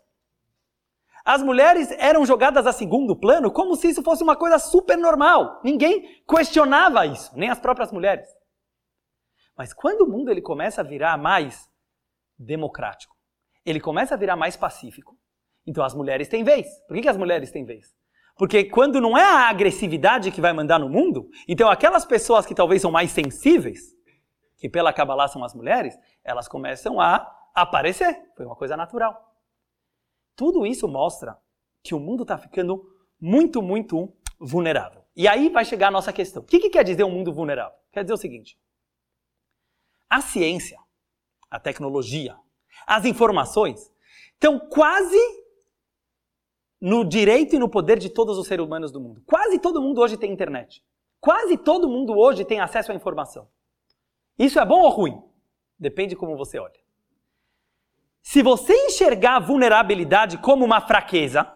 [1.26, 5.60] as mulheres eram jogadas a segundo plano como se isso fosse uma coisa super normal.
[5.62, 8.26] Ninguém questionava isso, nem as próprias mulheres.
[9.56, 11.68] Mas quando o mundo ele começa a virar mais
[12.38, 13.14] democrático,
[13.64, 15.16] ele começa a virar mais pacífico,
[15.66, 16.66] então as mulheres têm vez.
[16.86, 17.94] Por que, que as mulheres têm vez?
[18.36, 22.54] Porque quando não é a agressividade que vai mandar no mundo, então aquelas pessoas que
[22.54, 23.94] talvez são mais sensíveis,
[24.58, 28.20] que pela Kabbalah são as mulheres, elas começam a aparecer.
[28.36, 29.16] Foi uma coisa natural.
[30.34, 31.38] Tudo isso mostra
[31.82, 32.84] que o mundo está ficando
[33.20, 35.04] muito, muito vulnerável.
[35.14, 36.42] E aí vai chegar a nossa questão.
[36.42, 37.78] O que, que quer dizer um mundo vulnerável?
[37.92, 38.58] Quer dizer o seguinte:
[40.10, 40.78] a ciência,
[41.48, 42.36] a tecnologia,
[42.84, 43.92] as informações
[44.32, 45.16] estão quase
[46.84, 49.22] no direito e no poder de todos os seres humanos do mundo.
[49.24, 50.84] Quase todo mundo hoje tem internet.
[51.18, 53.48] Quase todo mundo hoje tem acesso à informação.
[54.38, 55.18] Isso é bom ou ruim?
[55.78, 56.78] Depende como você olha.
[58.20, 61.50] Se você enxergar a vulnerabilidade como uma fraqueza,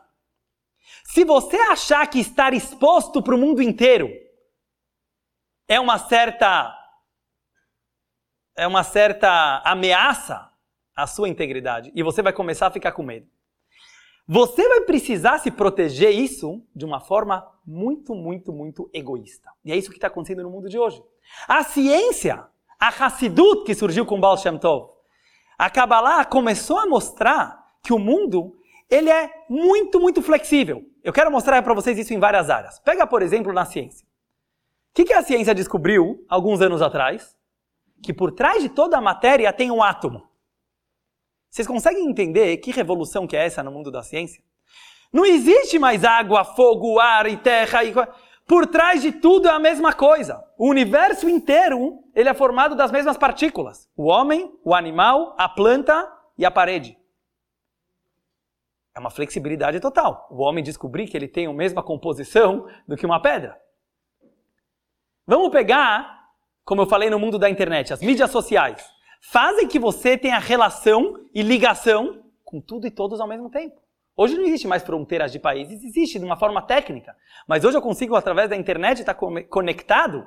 [1.05, 4.09] se você achar que estar exposto para o mundo inteiro
[5.69, 6.75] é uma certa
[8.57, 10.51] é uma certa ameaça
[10.97, 13.29] à sua integridade e você vai começar a ficar com medo.
[14.31, 19.51] Você vai precisar se proteger isso de uma forma muito, muito, muito egoísta.
[19.65, 21.03] E é isso que está acontecendo no mundo de hoje.
[21.49, 22.45] A ciência,
[22.79, 24.91] a Hassidut que surgiu com Baal Shem Tov,
[25.57, 28.55] a Kabbalah começou a mostrar que o mundo
[28.91, 30.85] ele é muito, muito flexível.
[31.03, 32.79] Eu quero mostrar para vocês isso em várias áreas.
[32.81, 34.07] Pega, por exemplo, na ciência.
[34.91, 37.35] O que, que a ciência descobriu alguns anos atrás?
[38.03, 40.29] Que por trás de toda a matéria tem um átomo.
[41.51, 44.43] Vocês conseguem entender que revolução que é essa no mundo da ciência?
[45.13, 47.83] Não existe mais água, fogo, ar e terra.
[47.85, 47.93] E...
[48.47, 50.45] Por trás de tudo é a mesma coisa.
[50.57, 56.11] O universo inteiro ele é formado das mesmas partículas: o homem, o animal, a planta
[56.37, 56.97] e a parede.
[58.95, 60.27] É uma flexibilidade total.
[60.31, 63.57] O homem descobrir que ele tem a mesma composição do que uma pedra.
[65.27, 66.31] Vamos pegar,
[66.65, 68.98] como eu falei no mundo da internet, as mídias sociais.
[69.21, 73.81] Fazem que você tenha relação e ligação com tudo e todos ao mesmo tempo.
[74.17, 77.15] Hoje não existe mais fronteiras de países, existe de uma forma técnica.
[77.47, 80.27] Mas hoje eu consigo, através da internet, estar conectado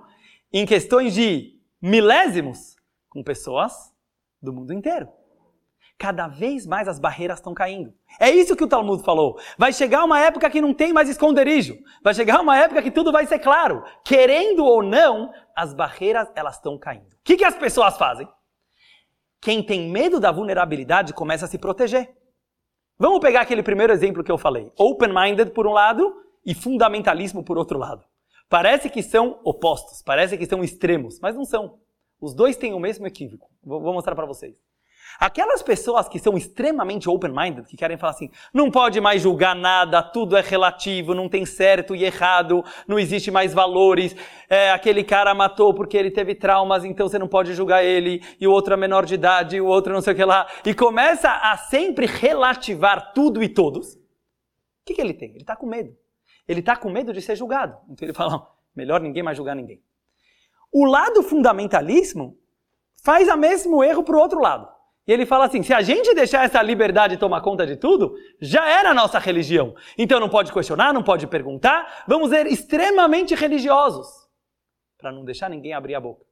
[0.53, 2.75] em questões de milésimos
[3.09, 3.73] com pessoas
[4.41, 5.09] do mundo inteiro.
[5.97, 7.93] Cada vez mais as barreiras estão caindo.
[8.19, 9.37] É isso que o Talmud falou.
[9.57, 11.77] Vai chegar uma época que não tem mais esconderijo.
[12.03, 13.83] Vai chegar uma época que tudo vai ser claro.
[14.03, 17.11] Querendo ou não, as barreiras elas estão caindo.
[17.11, 18.27] O que, que as pessoas fazem?
[19.41, 22.15] Quem tem medo da vulnerabilidade começa a se proteger.
[22.97, 24.71] Vamos pegar aquele primeiro exemplo que eu falei.
[24.77, 28.05] Open-minded por um lado e fundamentalismo por outro lado.
[28.47, 31.79] Parece que são opostos, parece que são extremos, mas não são.
[32.19, 33.49] Os dois têm o mesmo equívoco.
[33.63, 34.55] Vou mostrar para vocês.
[35.19, 40.01] Aquelas pessoas que são extremamente open-minded, que querem falar assim, não pode mais julgar nada,
[40.01, 44.15] tudo é relativo, não tem certo e errado, não existe mais valores,
[44.49, 48.47] é, aquele cara matou porque ele teve traumas, então você não pode julgar ele, e
[48.47, 50.73] o outro é menor de idade, e o outro não sei o que lá, e
[50.73, 53.93] começa a sempre relativar tudo e todos.
[53.93, 53.99] O
[54.85, 55.29] que, que ele tem?
[55.29, 55.95] Ele está com medo.
[56.47, 57.77] Ele está com medo de ser julgado.
[57.89, 59.81] Então ele fala, melhor ninguém mais julgar ninguém.
[60.71, 62.37] O lado fundamentalismo
[63.03, 64.67] faz o mesmo erro para o outro lado.
[65.07, 68.69] E ele fala assim: se a gente deixar essa liberdade tomar conta de tudo, já
[68.69, 69.75] era a nossa religião.
[69.97, 74.07] Então não pode questionar, não pode perguntar, vamos ser extremamente religiosos,
[74.97, 76.25] para não deixar ninguém abrir a boca.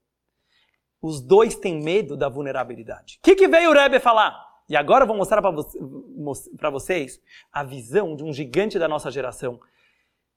[1.01, 3.17] Os dois têm medo da vulnerabilidade.
[3.19, 4.47] O que, que veio o Rebbe falar?
[4.67, 7.19] E agora eu vou mostrar para vocês
[7.51, 9.60] a visão de um gigante da nossa geração,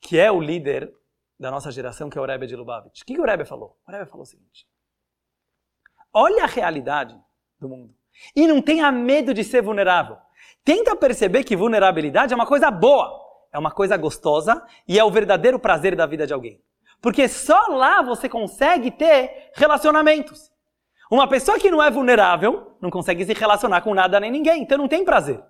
[0.00, 0.90] que é o líder
[1.38, 3.02] da nossa geração, que é o Rebbe de Lubavitch.
[3.02, 3.76] O que, que o Rebbe falou?
[3.86, 4.66] O Rebbe falou o seguinte:
[6.14, 7.20] olha a realidade
[7.60, 7.94] do mundo
[8.34, 10.16] e não tenha medo de ser vulnerável.
[10.64, 13.20] Tenta perceber que vulnerabilidade é uma coisa boa,
[13.52, 16.60] é uma coisa gostosa e é o verdadeiro prazer da vida de alguém.
[17.00, 20.50] Porque só lá você consegue ter relacionamentos.
[21.10, 24.78] Uma pessoa que não é vulnerável não consegue se relacionar com nada nem ninguém, então
[24.78, 25.42] não tem prazer.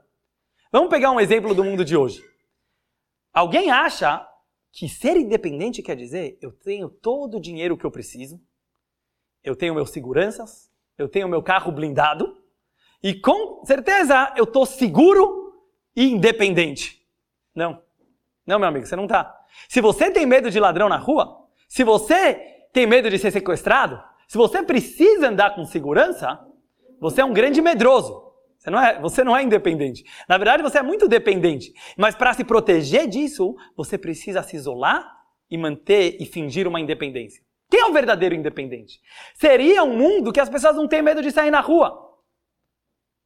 [0.72, 2.24] Vamos pegar um exemplo do mundo de hoje.
[3.32, 4.26] Alguém acha
[4.72, 8.40] que ser independente quer dizer eu tenho todo o dinheiro que eu preciso,
[9.44, 12.41] eu tenho meus seguranças, eu tenho meu carro blindado
[13.02, 15.54] e com certeza eu estou seguro
[15.94, 17.02] e independente.
[17.54, 17.82] Não.
[18.46, 19.34] Não, meu amigo, você não está.
[19.68, 22.34] Se você tem medo de ladrão na rua, se você
[22.72, 26.40] tem medo de ser sequestrado, se você precisa andar com segurança,
[27.00, 28.32] você é um grande medroso.
[28.58, 30.04] Você não é, você não é independente.
[30.28, 31.72] Na verdade, você é muito dependente.
[31.96, 35.04] Mas para se proteger disso, você precisa se isolar
[35.50, 37.42] e manter e fingir uma independência.
[37.68, 39.00] Quem é o verdadeiro independente?
[39.34, 42.11] Seria um mundo que as pessoas não têm medo de sair na rua.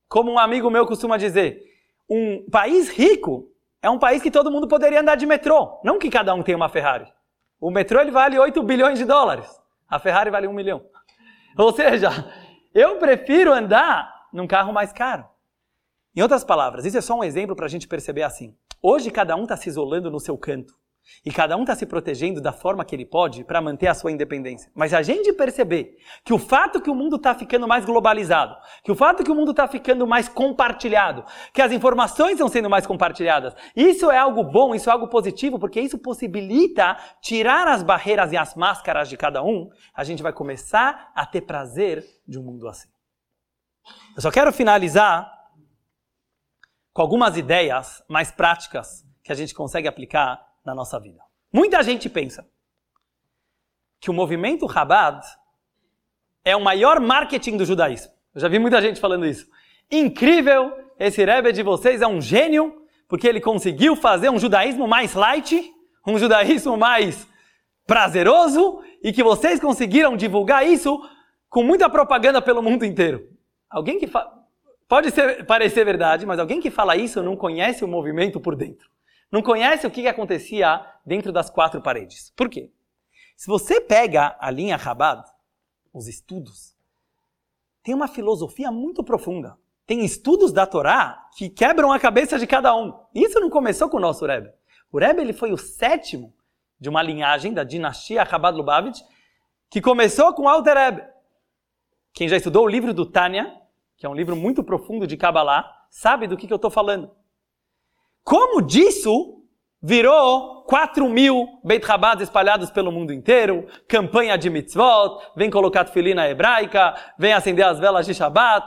[0.09, 1.63] Como um amigo meu costuma dizer,
[2.09, 3.51] um país rico
[3.83, 6.57] é um país que todo mundo poderia andar de metrô, não que cada um tenha
[6.57, 7.07] uma Ferrari.
[7.61, 9.49] O metrô ele vale 8 bilhões de dólares,
[9.89, 10.85] a Ferrari vale 1 milhão.
[11.57, 12.11] Ou seja,
[12.75, 15.25] eu prefiro andar num carro mais caro.
[16.15, 18.57] Em outras palavras, isso é só um exemplo para a gente perceber assim.
[18.83, 20.75] Hoje cada um está se isolando no seu canto.
[21.25, 24.13] E cada um está se protegendo da forma que ele pode para manter a sua
[24.13, 24.71] independência.
[24.75, 28.93] Mas a gente perceber que o fato que o mundo está ficando mais globalizado, que
[28.93, 32.87] o fato que o mundo está ficando mais compartilhado, que as informações estão sendo mais
[32.87, 38.33] compartilhadas, isso é algo bom, isso é algo positivo, porque isso possibilita tirar as barreiras
[38.33, 39.69] e as máscaras de cada um.
[39.95, 42.89] A gente vai começar a ter prazer de um mundo assim.
[44.15, 45.31] Eu só quero finalizar
[46.93, 51.21] com algumas ideias mais práticas que a gente consegue aplicar na nossa vida.
[51.53, 52.47] Muita gente pensa
[54.01, 55.25] que o movimento Chabad
[56.45, 58.13] é o maior marketing do judaísmo.
[58.35, 59.49] Eu já vi muita gente falando isso.
[59.91, 65.15] Incrível, esse Rebbe de vocês é um gênio, porque ele conseguiu fazer um judaísmo mais
[65.15, 65.73] light,
[66.07, 67.27] um judaísmo mais
[67.87, 71.01] prazeroso, e que vocês conseguiram divulgar isso
[71.49, 73.29] com muita propaganda pelo mundo inteiro.
[73.71, 74.29] Alguém que fa...
[74.89, 78.91] pode ser, parecer verdade, mas alguém que fala isso não conhece o movimento por dentro
[79.31, 82.33] não conhece o que acontecia dentro das quatro paredes.
[82.37, 82.71] Por quê?
[83.37, 85.25] Se você pega a linha Chabad,
[85.93, 86.75] os estudos,
[87.83, 89.57] tem uma filosofia muito profunda.
[89.87, 92.99] Tem estudos da Torá que quebram a cabeça de cada um.
[93.15, 94.51] Isso não começou com o nosso Rebbe.
[94.91, 96.35] O Rebbe ele foi o sétimo
[96.81, 99.01] de uma linhagem da dinastia Chabad Lubavitch
[99.71, 101.03] que começou com Alter Rebbe.
[102.13, 103.61] Quem já estudou o livro do Tânia,
[103.97, 107.11] que é um livro muito profundo de Kabbalah, sabe do que, que eu estou falando.
[108.27, 109.41] Como disso
[109.81, 116.29] virou 4 mil Beit Chabad espalhados pelo mundo inteiro, campanha de mitzvot, vem colocar tefilina
[116.29, 118.67] hebraica, vem acender as velas de Shabbat,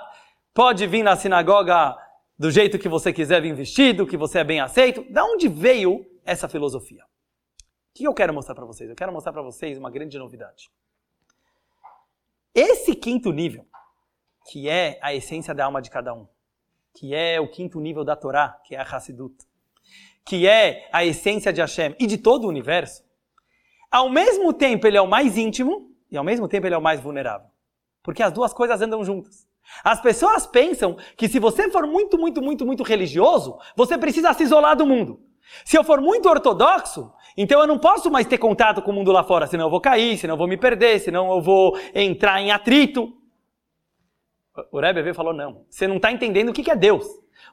[0.54, 1.94] pode vir na sinagoga
[2.38, 5.06] do jeito que você quiser vir vestido, que você é bem aceito.
[5.12, 7.04] Da onde veio essa filosofia?
[7.04, 7.08] O
[7.96, 8.90] que eu quero mostrar para vocês?
[8.90, 10.70] Eu quero mostrar para vocês uma grande novidade.
[12.56, 13.68] Esse quinto nível,
[14.50, 16.26] que é a essência da alma de cada um,
[16.94, 19.49] que é o quinto nível da Torá, que é a Hassidut,
[20.30, 23.04] que é a essência de Hashem e de todo o universo,
[23.90, 26.82] ao mesmo tempo ele é o mais íntimo e ao mesmo tempo ele é o
[26.82, 27.48] mais vulnerável.
[28.04, 29.48] Porque as duas coisas andam juntas.
[29.84, 34.44] As pessoas pensam que se você for muito, muito, muito, muito religioso, você precisa se
[34.44, 35.20] isolar do mundo.
[35.66, 39.12] Se eu for muito ortodoxo, então eu não posso mais ter contato com o mundo
[39.12, 42.40] lá fora, senão eu vou cair, senão eu vou me perder, senão eu vou entrar
[42.40, 43.12] em atrito.
[44.72, 47.08] O Rebbe falou, não, você não está entendendo o que é Deus.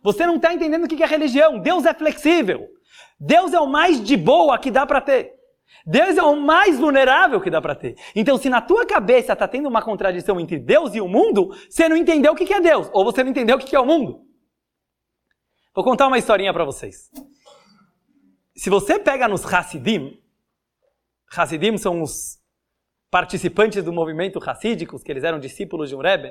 [0.07, 1.59] Você não está entendendo o que é religião.
[1.59, 2.69] Deus é flexível.
[3.19, 5.35] Deus é o mais de boa que dá para ter.
[5.85, 7.97] Deus é o mais vulnerável que dá para ter.
[8.15, 11.89] Então, se na tua cabeça está tendo uma contradição entre Deus e o mundo, você
[11.89, 14.25] não entendeu o que é Deus, ou você não entendeu o que é o mundo.
[15.75, 17.11] Vou contar uma historinha para vocês.
[18.55, 20.23] Se você pega nos Hassidim,
[21.37, 22.39] Hassidim são os
[23.11, 26.31] participantes do movimento hassídicos, que eles eram discípulos de um Rebbe,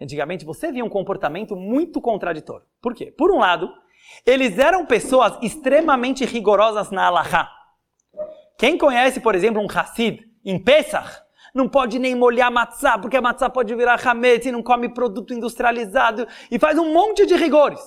[0.00, 2.66] Antigamente você via um comportamento muito contraditório.
[2.80, 3.10] Por quê?
[3.10, 3.72] Por um lado,
[4.24, 7.50] eles eram pessoas extremamente rigorosas na Allahá.
[8.56, 11.22] Quem conhece, por exemplo, um Hassid em Pesach,
[11.54, 15.34] não pode nem molhar matzá, porque a matzá pode virar hametz e não come produto
[15.34, 17.80] industrializado e faz um monte de rigores.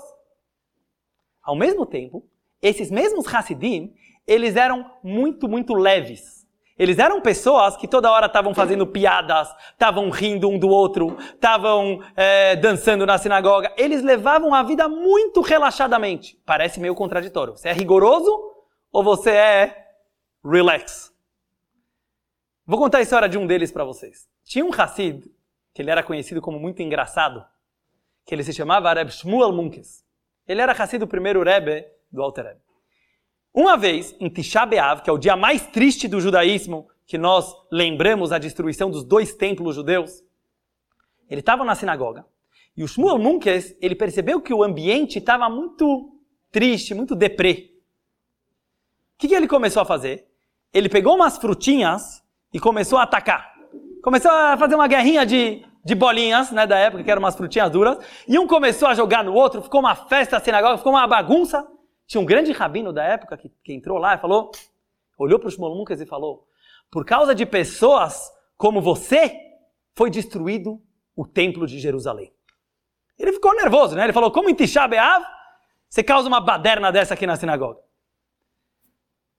[1.42, 2.28] Ao mesmo tempo,
[2.62, 3.94] esses mesmos Hassidim,
[4.28, 6.41] eles eram muito, muito leves
[6.82, 12.04] eles eram pessoas que toda hora estavam fazendo piadas, estavam rindo um do outro, estavam
[12.16, 13.72] é, dançando na sinagoga.
[13.78, 16.42] Eles levavam a vida muito relaxadamente.
[16.44, 17.56] Parece meio contraditório.
[17.56, 18.36] Você é rigoroso
[18.92, 19.90] ou você é
[20.44, 21.14] relax?
[22.66, 24.28] Vou contar a história de um deles para vocês.
[24.44, 25.32] Tinha um Hassid,
[25.76, 27.46] que ele era conhecido como muito engraçado,
[28.26, 30.04] que ele se chamava Reb Shmuel Munkes.
[30.48, 32.71] Ele era Hassid do primeiro Rebbe do Alter Rebbe.
[33.54, 37.54] Uma vez, em Tisha B'Av, que é o dia mais triste do judaísmo, que nós
[37.72, 40.24] lembramos a destruição dos dois templos judeus,
[41.30, 42.26] ele estava na sinagoga
[42.76, 46.16] e o Shmuel Munkes, ele percebeu que o ambiente estava muito
[46.52, 47.72] triste, muito deprê.
[49.16, 50.28] O que, que ele começou a fazer?
[50.74, 53.54] Ele pegou umas frutinhas e começou a atacar.
[54.02, 57.70] Começou a fazer uma guerrinha de, de bolinhas, né, da época, que eram umas frutinhas
[57.70, 57.98] duras.
[58.28, 61.68] E um começou a jogar no outro, ficou uma festa na sinagoga, ficou uma bagunça.
[62.12, 64.52] Tinha um grande rabino da época que, que entrou lá e falou,
[65.18, 66.46] olhou para os Moluncas e falou:
[66.92, 69.34] por causa de pessoas como você,
[69.96, 70.84] foi destruído
[71.16, 72.34] o templo de Jerusalém.
[73.18, 74.04] Ele ficou nervoso, né?
[74.04, 75.26] Ele falou: como em Tisha B'Av,
[75.88, 77.80] você causa uma baderna dessa aqui na sinagoga?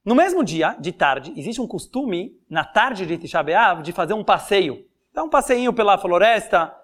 [0.03, 4.15] No mesmo dia, de tarde, existe um costume, na tarde de Tisha B'Av, de fazer
[4.15, 4.89] um passeio.
[5.13, 6.75] Dar um passeinho pela floresta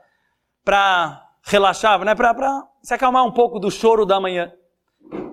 [0.63, 2.15] para relaxar, né?
[2.15, 4.53] para se acalmar um pouco do choro da manhã.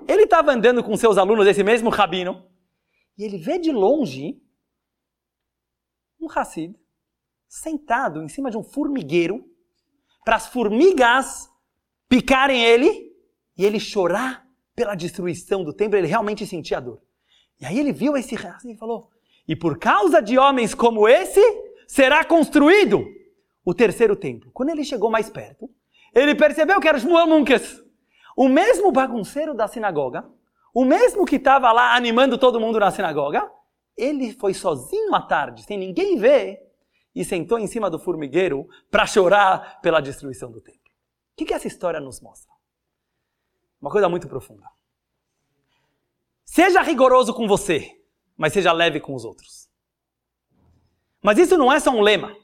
[0.07, 2.47] Ele estava andando com seus alunos, esse mesmo rabino,
[3.17, 4.39] e ele vê de longe
[6.19, 6.75] um Hassid
[7.47, 9.43] sentado em cima de um formigueiro
[10.23, 11.49] para as formigas
[12.09, 13.13] picarem ele
[13.57, 14.45] e ele chorar
[14.75, 17.01] pela destruição do templo, ele realmente sentia dor.
[17.59, 19.09] E aí ele viu esse assim e falou:
[19.47, 21.41] E por causa de homens como esse,
[21.87, 23.05] será construído
[23.63, 24.51] o terceiro templo.
[24.51, 25.69] Quando ele chegou mais perto,
[26.13, 27.81] ele percebeu que era Shmuel Munkes,
[28.35, 30.29] o mesmo bagunceiro da sinagoga,
[30.73, 33.49] o mesmo que estava lá animando todo mundo na sinagoga.
[33.95, 36.61] Ele foi sozinho à tarde, sem ninguém ver,
[37.15, 40.91] e sentou em cima do formigueiro para chorar pela destruição do templo.
[41.31, 42.53] O que, que essa história nos mostra?
[43.79, 44.67] Uma coisa muito profunda.
[46.43, 47.97] Seja rigoroso com você,
[48.35, 49.69] mas seja leve com os outros.
[51.21, 52.35] Mas isso não é só um lema.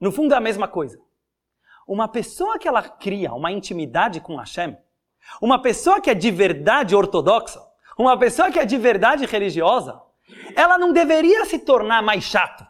[0.00, 0.98] No fundo é a mesma coisa.
[1.86, 4.76] Uma pessoa que ela cria uma intimidade com Hashem,
[5.40, 7.60] uma pessoa que é de verdade ortodoxa,
[7.98, 10.00] uma pessoa que é de verdade religiosa,
[10.56, 12.66] ela não deveria se tornar mais chato.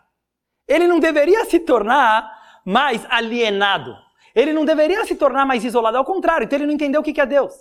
[0.66, 2.30] Ele não deveria se tornar
[2.64, 3.94] mais alienado.
[4.34, 5.96] Ele não deveria se tornar mais isolado.
[5.96, 7.54] Ao contrário, então ele não entendeu o que é Deus.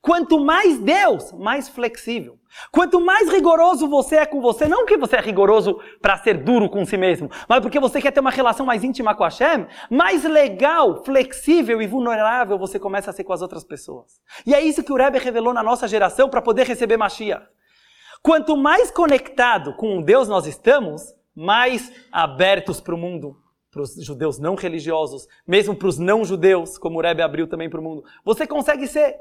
[0.00, 2.39] Quanto mais Deus, mais flexível.
[2.70, 6.68] Quanto mais rigoroso você é com você, não que você é rigoroso para ser duro
[6.68, 10.24] com si mesmo, mas porque você quer ter uma relação mais íntima com Hashem, mais
[10.24, 14.20] legal, flexível e vulnerável você começa a ser com as outras pessoas.
[14.44, 17.46] E é isso que o Rebbe revelou na nossa geração para poder receber Mashiach.
[18.22, 23.36] Quanto mais conectado com Deus nós estamos, mais abertos para o mundo,
[23.70, 27.70] para os judeus não religiosos, mesmo para os não judeus, como o Rebbe abriu também
[27.70, 29.16] para o mundo, você consegue ser.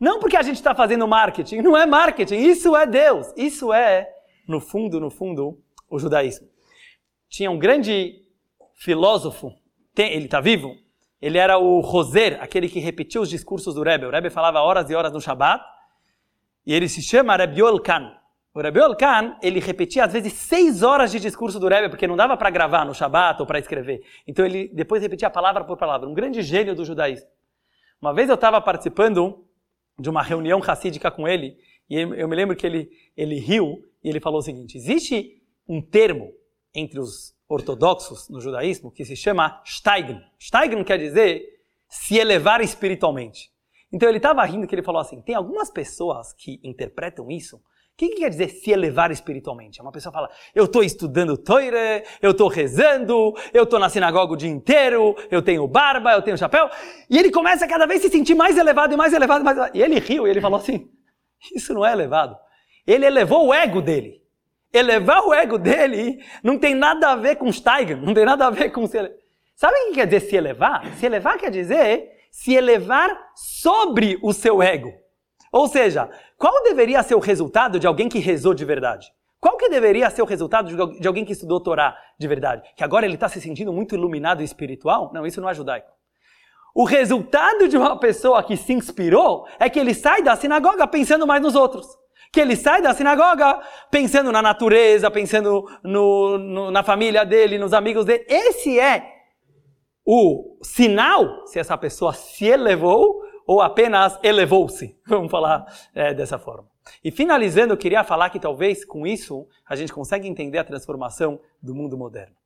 [0.00, 3.32] Não porque a gente está fazendo marketing, não é marketing, isso é Deus.
[3.36, 4.08] Isso é,
[4.46, 6.48] no fundo, no fundo, o judaísmo.
[7.28, 8.22] Tinha um grande
[8.74, 9.52] filósofo,
[9.96, 10.76] ele está vivo,
[11.20, 14.06] ele era o Roser, aquele que repetia os discursos do Rebbe.
[14.06, 15.64] O Rebbe falava horas e horas no Shabat,
[16.66, 18.12] e ele se chama Rebbe Khan.
[18.52, 22.16] O Rebbe Khan, ele repetia às vezes seis horas de discurso do Rebbe, porque não
[22.16, 24.02] dava para gravar no Shabat ou para escrever.
[24.26, 27.26] Então ele depois repetia palavra por palavra, um grande gênio do judaísmo.
[28.00, 29.45] Uma vez eu estava participando
[29.98, 31.56] de uma reunião racídica com ele,
[31.88, 35.80] e eu me lembro que ele, ele riu e ele falou o seguinte: existe um
[35.80, 36.32] termo
[36.74, 40.20] entre os ortodoxos no judaísmo que se chama steigen.
[40.40, 41.44] Steigen quer dizer
[41.88, 43.52] se elevar espiritualmente.
[43.92, 47.62] Então ele estava rindo que ele falou assim: tem algumas pessoas que interpretam isso
[47.96, 49.80] o que, que, quer dizer se elevar espiritualmente?
[49.80, 54.36] Uma pessoa fala, eu estou estudando Toire, eu estou rezando, eu estou na sinagoga o
[54.36, 56.68] dia inteiro, eu tenho barba, eu tenho chapéu.
[57.08, 59.42] E ele começa a cada vez se sentir mais elevado e mais elevado.
[59.42, 59.74] Mais elevado.
[59.74, 60.90] E ele riu e ele falou assim,
[61.54, 62.36] isso não é elevado.
[62.86, 64.20] Ele elevou o ego dele.
[64.70, 68.50] Elevar o ego dele não tem nada a ver com Steigen, não tem nada a
[68.50, 68.86] ver com...
[68.86, 69.10] Se ele...
[69.54, 70.94] Sabe o que quer dizer se elevar?
[70.96, 74.92] Se elevar quer dizer se elevar sobre o seu ego.
[75.52, 79.12] Ou seja, qual deveria ser o resultado de alguém que rezou de verdade?
[79.40, 82.68] Qual que deveria ser o resultado de alguém que estudou Torá de verdade?
[82.74, 85.10] Que agora ele está se sentindo muito iluminado e espiritual?
[85.12, 85.88] Não, isso não é judaico.
[86.74, 91.26] O resultado de uma pessoa que se inspirou é que ele sai da sinagoga pensando
[91.26, 91.86] mais nos outros.
[92.32, 97.72] Que ele sai da sinagoga pensando na natureza, pensando no, no, na família dele, nos
[97.72, 98.26] amigos dele.
[98.28, 99.10] Esse é
[100.04, 106.68] o sinal se essa pessoa se elevou ou apenas elevou-se, vamos falar é, dessa forma.
[107.02, 111.40] E finalizando, eu queria falar que talvez com isso a gente consegue entender a transformação
[111.62, 112.36] do mundo moderno.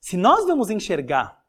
[0.00, 1.42] Se nós vamos enxergar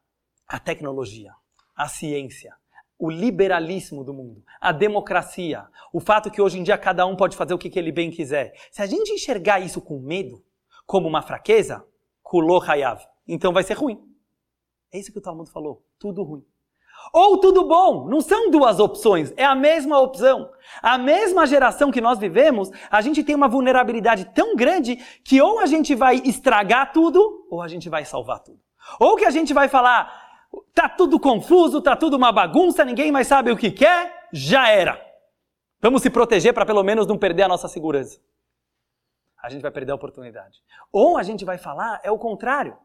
[0.47, 1.31] a tecnologia,
[1.75, 2.53] a ciência,
[2.97, 7.37] o liberalismo do mundo, a democracia, o fato que hoje em dia cada um pode
[7.37, 10.43] fazer o que ele bem quiser, se a gente enxergar isso com medo,
[10.85, 11.85] como uma fraqueza,
[12.21, 14.03] kulô hayav, então vai ser ruim.
[14.91, 16.43] É isso que o Talmud falou, tudo ruim
[17.13, 18.07] ou tudo bom.
[18.07, 20.49] Não são duas opções, é a mesma opção.
[20.81, 25.59] A mesma geração que nós vivemos, a gente tem uma vulnerabilidade tão grande que ou
[25.59, 28.59] a gente vai estragar tudo, ou a gente vai salvar tudo.
[28.99, 33.27] Ou que a gente vai falar, tá tudo confuso, tá tudo uma bagunça, ninguém mais
[33.27, 34.99] sabe o que quer, já era.
[35.81, 38.19] Vamos se proteger para pelo menos não perder a nossa segurança.
[39.41, 40.59] A gente vai perder a oportunidade.
[40.91, 42.77] Ou a gente vai falar, é o contrário.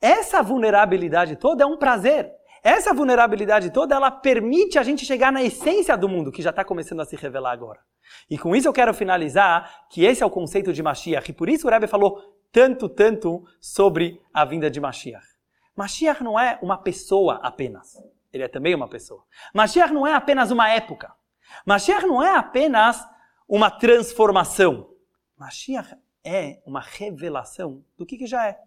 [0.00, 2.30] Essa vulnerabilidade toda é um prazer.
[2.62, 6.64] Essa vulnerabilidade toda, ela permite a gente chegar na essência do mundo, que já está
[6.64, 7.80] começando a se revelar agora.
[8.28, 11.30] E com isso eu quero finalizar que esse é o conceito de Mashiach.
[11.30, 15.26] E por isso o Rebbe falou tanto, tanto sobre a vinda de Mashiach.
[15.76, 17.96] Mashiach não é uma pessoa apenas.
[18.32, 19.24] Ele é também uma pessoa.
[19.54, 21.12] Mashiach não é apenas uma época.
[21.64, 23.02] Mashiach não é apenas
[23.48, 24.90] uma transformação.
[25.36, 28.58] Mashiach é uma revelação do que, que já é.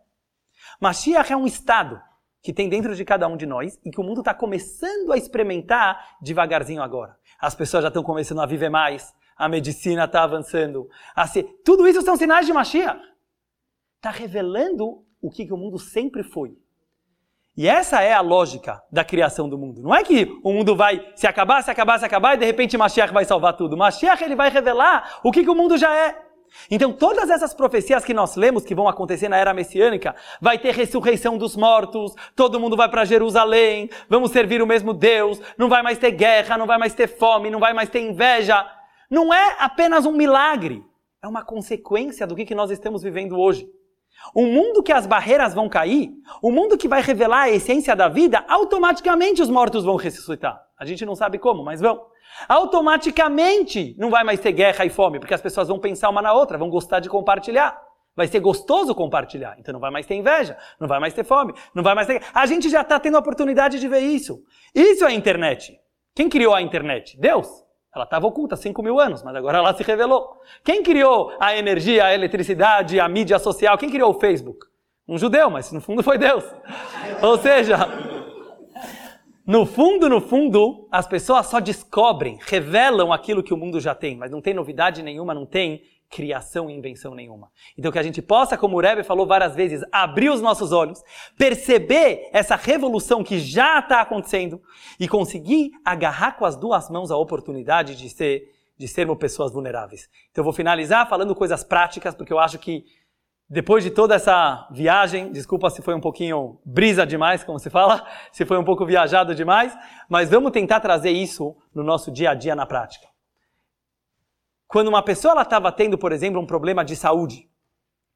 [0.80, 2.02] Mashiach é um estado
[2.44, 5.18] que tem dentro de cada um de nós e que o mundo está começando a
[5.18, 7.16] experimentar devagarzinho agora.
[7.40, 10.90] As pessoas já estão começando a viver mais, a medicina está avançando.
[11.16, 11.44] A ser...
[11.64, 13.00] Tudo isso são sinais de Mashiach.
[13.96, 16.58] Está revelando o que, que o mundo sempre foi.
[17.56, 19.82] E essa é a lógica da criação do mundo.
[19.82, 22.78] Não é que o mundo vai se acabar, se acabar, se acabar e de repente
[22.78, 23.78] Mashiach vai salvar tudo.
[23.78, 26.33] Mashiach ele vai revelar o que, que o mundo já é.
[26.70, 30.74] Então todas essas profecias que nós lemos que vão acontecer na era messiânica, vai ter
[30.74, 35.82] ressurreição dos mortos, todo mundo vai para Jerusalém, vamos servir o mesmo Deus, não vai
[35.82, 38.66] mais ter guerra, não vai mais ter fome, não vai mais ter inveja.
[39.10, 40.84] Não é apenas um milagre,
[41.22, 43.70] é uma consequência do que, nós estamos vivendo hoje.
[44.36, 46.12] Um mundo que as barreiras vão cair,
[46.42, 50.60] um mundo que vai revelar a essência da vida, automaticamente os mortos vão ressuscitar.
[50.80, 52.02] A gente não sabe como, mas vão.
[52.48, 56.34] Automaticamente não vai mais ter guerra e fome, porque as pessoas vão pensar uma na
[56.34, 57.80] outra, vão gostar de compartilhar.
[58.16, 59.56] Vai ser gostoso compartilhar.
[59.60, 62.22] Então não vai mais ter inveja, não vai mais ter fome, não vai mais ter.
[62.34, 64.44] A gente já está tendo a oportunidade de ver isso.
[64.74, 65.80] Isso é a internet.
[66.16, 67.20] Quem criou a internet?
[67.20, 67.64] Deus.
[67.96, 70.42] Ela estava oculta há 5 mil anos, mas agora ela se revelou.
[70.64, 73.78] Quem criou a energia, a eletricidade, a mídia social?
[73.78, 74.66] Quem criou o Facebook?
[75.08, 76.44] Um judeu, mas no fundo foi Deus.
[77.22, 77.78] Ou seja,
[79.46, 84.18] no fundo, no fundo, as pessoas só descobrem, revelam aquilo que o mundo já tem,
[84.18, 85.84] mas não tem novidade nenhuma, não tem
[86.14, 87.50] criação e invenção nenhuma.
[87.76, 91.02] Então que a gente possa, como o Rebbe falou várias vezes, abrir os nossos olhos,
[91.36, 94.62] perceber essa revolução que já está acontecendo
[95.00, 98.44] e conseguir agarrar com as duas mãos a oportunidade de ser
[98.76, 100.10] de sermos pessoas vulneráveis.
[100.32, 102.84] Então eu vou finalizar falando coisas práticas, porque eu acho que
[103.48, 108.06] depois de toda essa viagem, desculpa se foi um pouquinho brisa demais, como se fala,
[108.32, 109.78] se foi um pouco viajado demais,
[110.10, 113.13] mas vamos tentar trazer isso no nosso dia a dia na prática.
[114.74, 117.48] Quando uma pessoa estava tendo, por exemplo, um problema de saúde,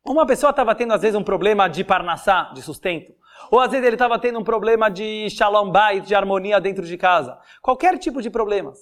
[0.03, 3.13] uma pessoa estava tendo às vezes um problema de parnassá, de sustento,
[3.51, 6.97] ou às vezes ele estava tendo um problema de shalom bait, de harmonia dentro de
[6.97, 8.79] casa, qualquer tipo de problemas.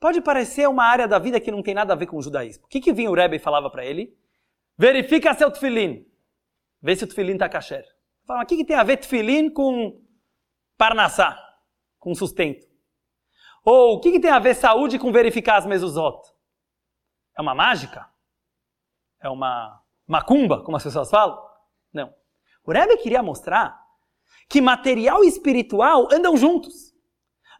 [0.00, 2.64] Pode parecer uma área da vida que não tem nada a ver com o judaísmo.
[2.64, 4.12] O que, que vinha o Rebbe e falava para ele?
[4.76, 6.04] Verifica seu tefilim.
[6.82, 7.84] Vê se o tefilim está kasher.
[8.26, 10.02] Fala, o que, que tem a ver tefilim com
[10.76, 11.38] parnassá,
[12.00, 12.66] com sustento?
[13.64, 16.36] Ou o que, que tem a ver saúde com verificar as mezuzot?
[17.38, 18.06] É uma mágica?
[19.22, 21.38] É uma macumba, como as pessoas falam?
[21.92, 22.12] Não.
[22.64, 23.80] O Rebbe queria mostrar
[24.48, 26.92] que material e espiritual andam juntos.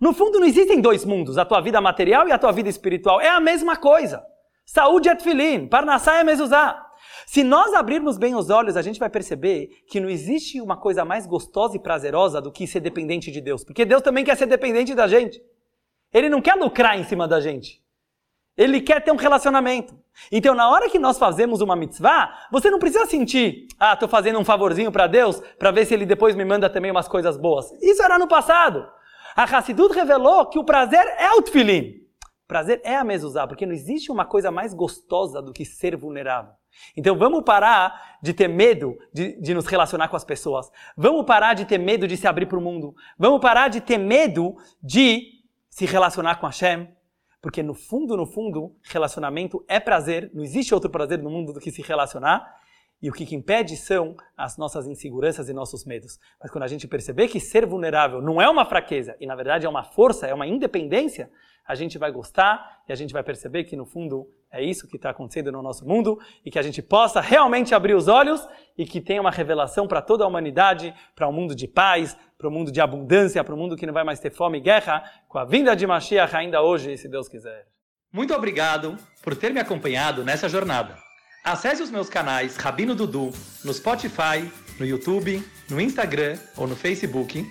[0.00, 3.20] No fundo, não existem dois mundos, a tua vida material e a tua vida espiritual.
[3.20, 4.24] É a mesma coisa.
[4.66, 6.84] Saúde é tefilim, parnassá é mezuzá.
[7.26, 11.04] Se nós abrirmos bem os olhos, a gente vai perceber que não existe uma coisa
[11.04, 13.64] mais gostosa e prazerosa do que ser dependente de Deus.
[13.64, 15.40] Porque Deus também quer ser dependente da gente.
[16.12, 17.82] Ele não quer lucrar em cima da gente.
[18.58, 19.96] Ele quer ter um relacionamento.
[20.32, 24.38] Então, na hora que nós fazemos uma mitzvah, você não precisa sentir, ah, estou fazendo
[24.38, 27.70] um favorzinho para Deus, para ver se ele depois me manda também umas coisas boas.
[27.80, 28.84] Isso era no passado.
[29.36, 32.02] A Hassidut revelou que o prazer é o tefilim.
[32.48, 36.52] Prazer é a mezuzá, porque não existe uma coisa mais gostosa do que ser vulnerável.
[36.96, 40.68] Então vamos parar de ter medo de, de nos relacionar com as pessoas.
[40.96, 42.94] Vamos parar de ter medo de se abrir para o mundo.
[43.18, 45.22] Vamos parar de ter medo de
[45.70, 46.88] se relacionar com Hashem.
[47.40, 51.60] Porque no fundo, no fundo, relacionamento é prazer, não existe outro prazer no mundo do
[51.60, 52.56] que se relacionar.
[53.00, 56.18] E o que, que impede são as nossas inseguranças e nossos medos.
[56.40, 59.64] Mas quando a gente perceber que ser vulnerável não é uma fraqueza, e na verdade
[59.64, 61.30] é uma força, é uma independência,
[61.64, 64.96] a gente vai gostar e a gente vai perceber que no fundo é isso que
[64.96, 68.46] está acontecendo no nosso mundo e que a gente possa realmente abrir os olhos
[68.76, 72.48] e que tenha uma revelação para toda a humanidade, para um mundo de paz, para
[72.48, 75.02] um mundo de abundância, para um mundo que não vai mais ter fome e guerra,
[75.28, 77.66] com a vinda de Mashiach ainda hoje, se Deus quiser.
[78.10, 80.96] Muito obrigado por ter me acompanhado nessa jornada.
[81.44, 83.30] Acesse os meus canais Rabino Dudu
[83.64, 87.44] no Spotify, no YouTube, no Instagram ou no Facebook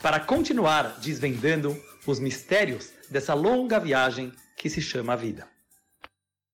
[0.00, 1.76] para continuar desvendando
[2.06, 5.55] os mistérios dessa longa viagem que se chama vida.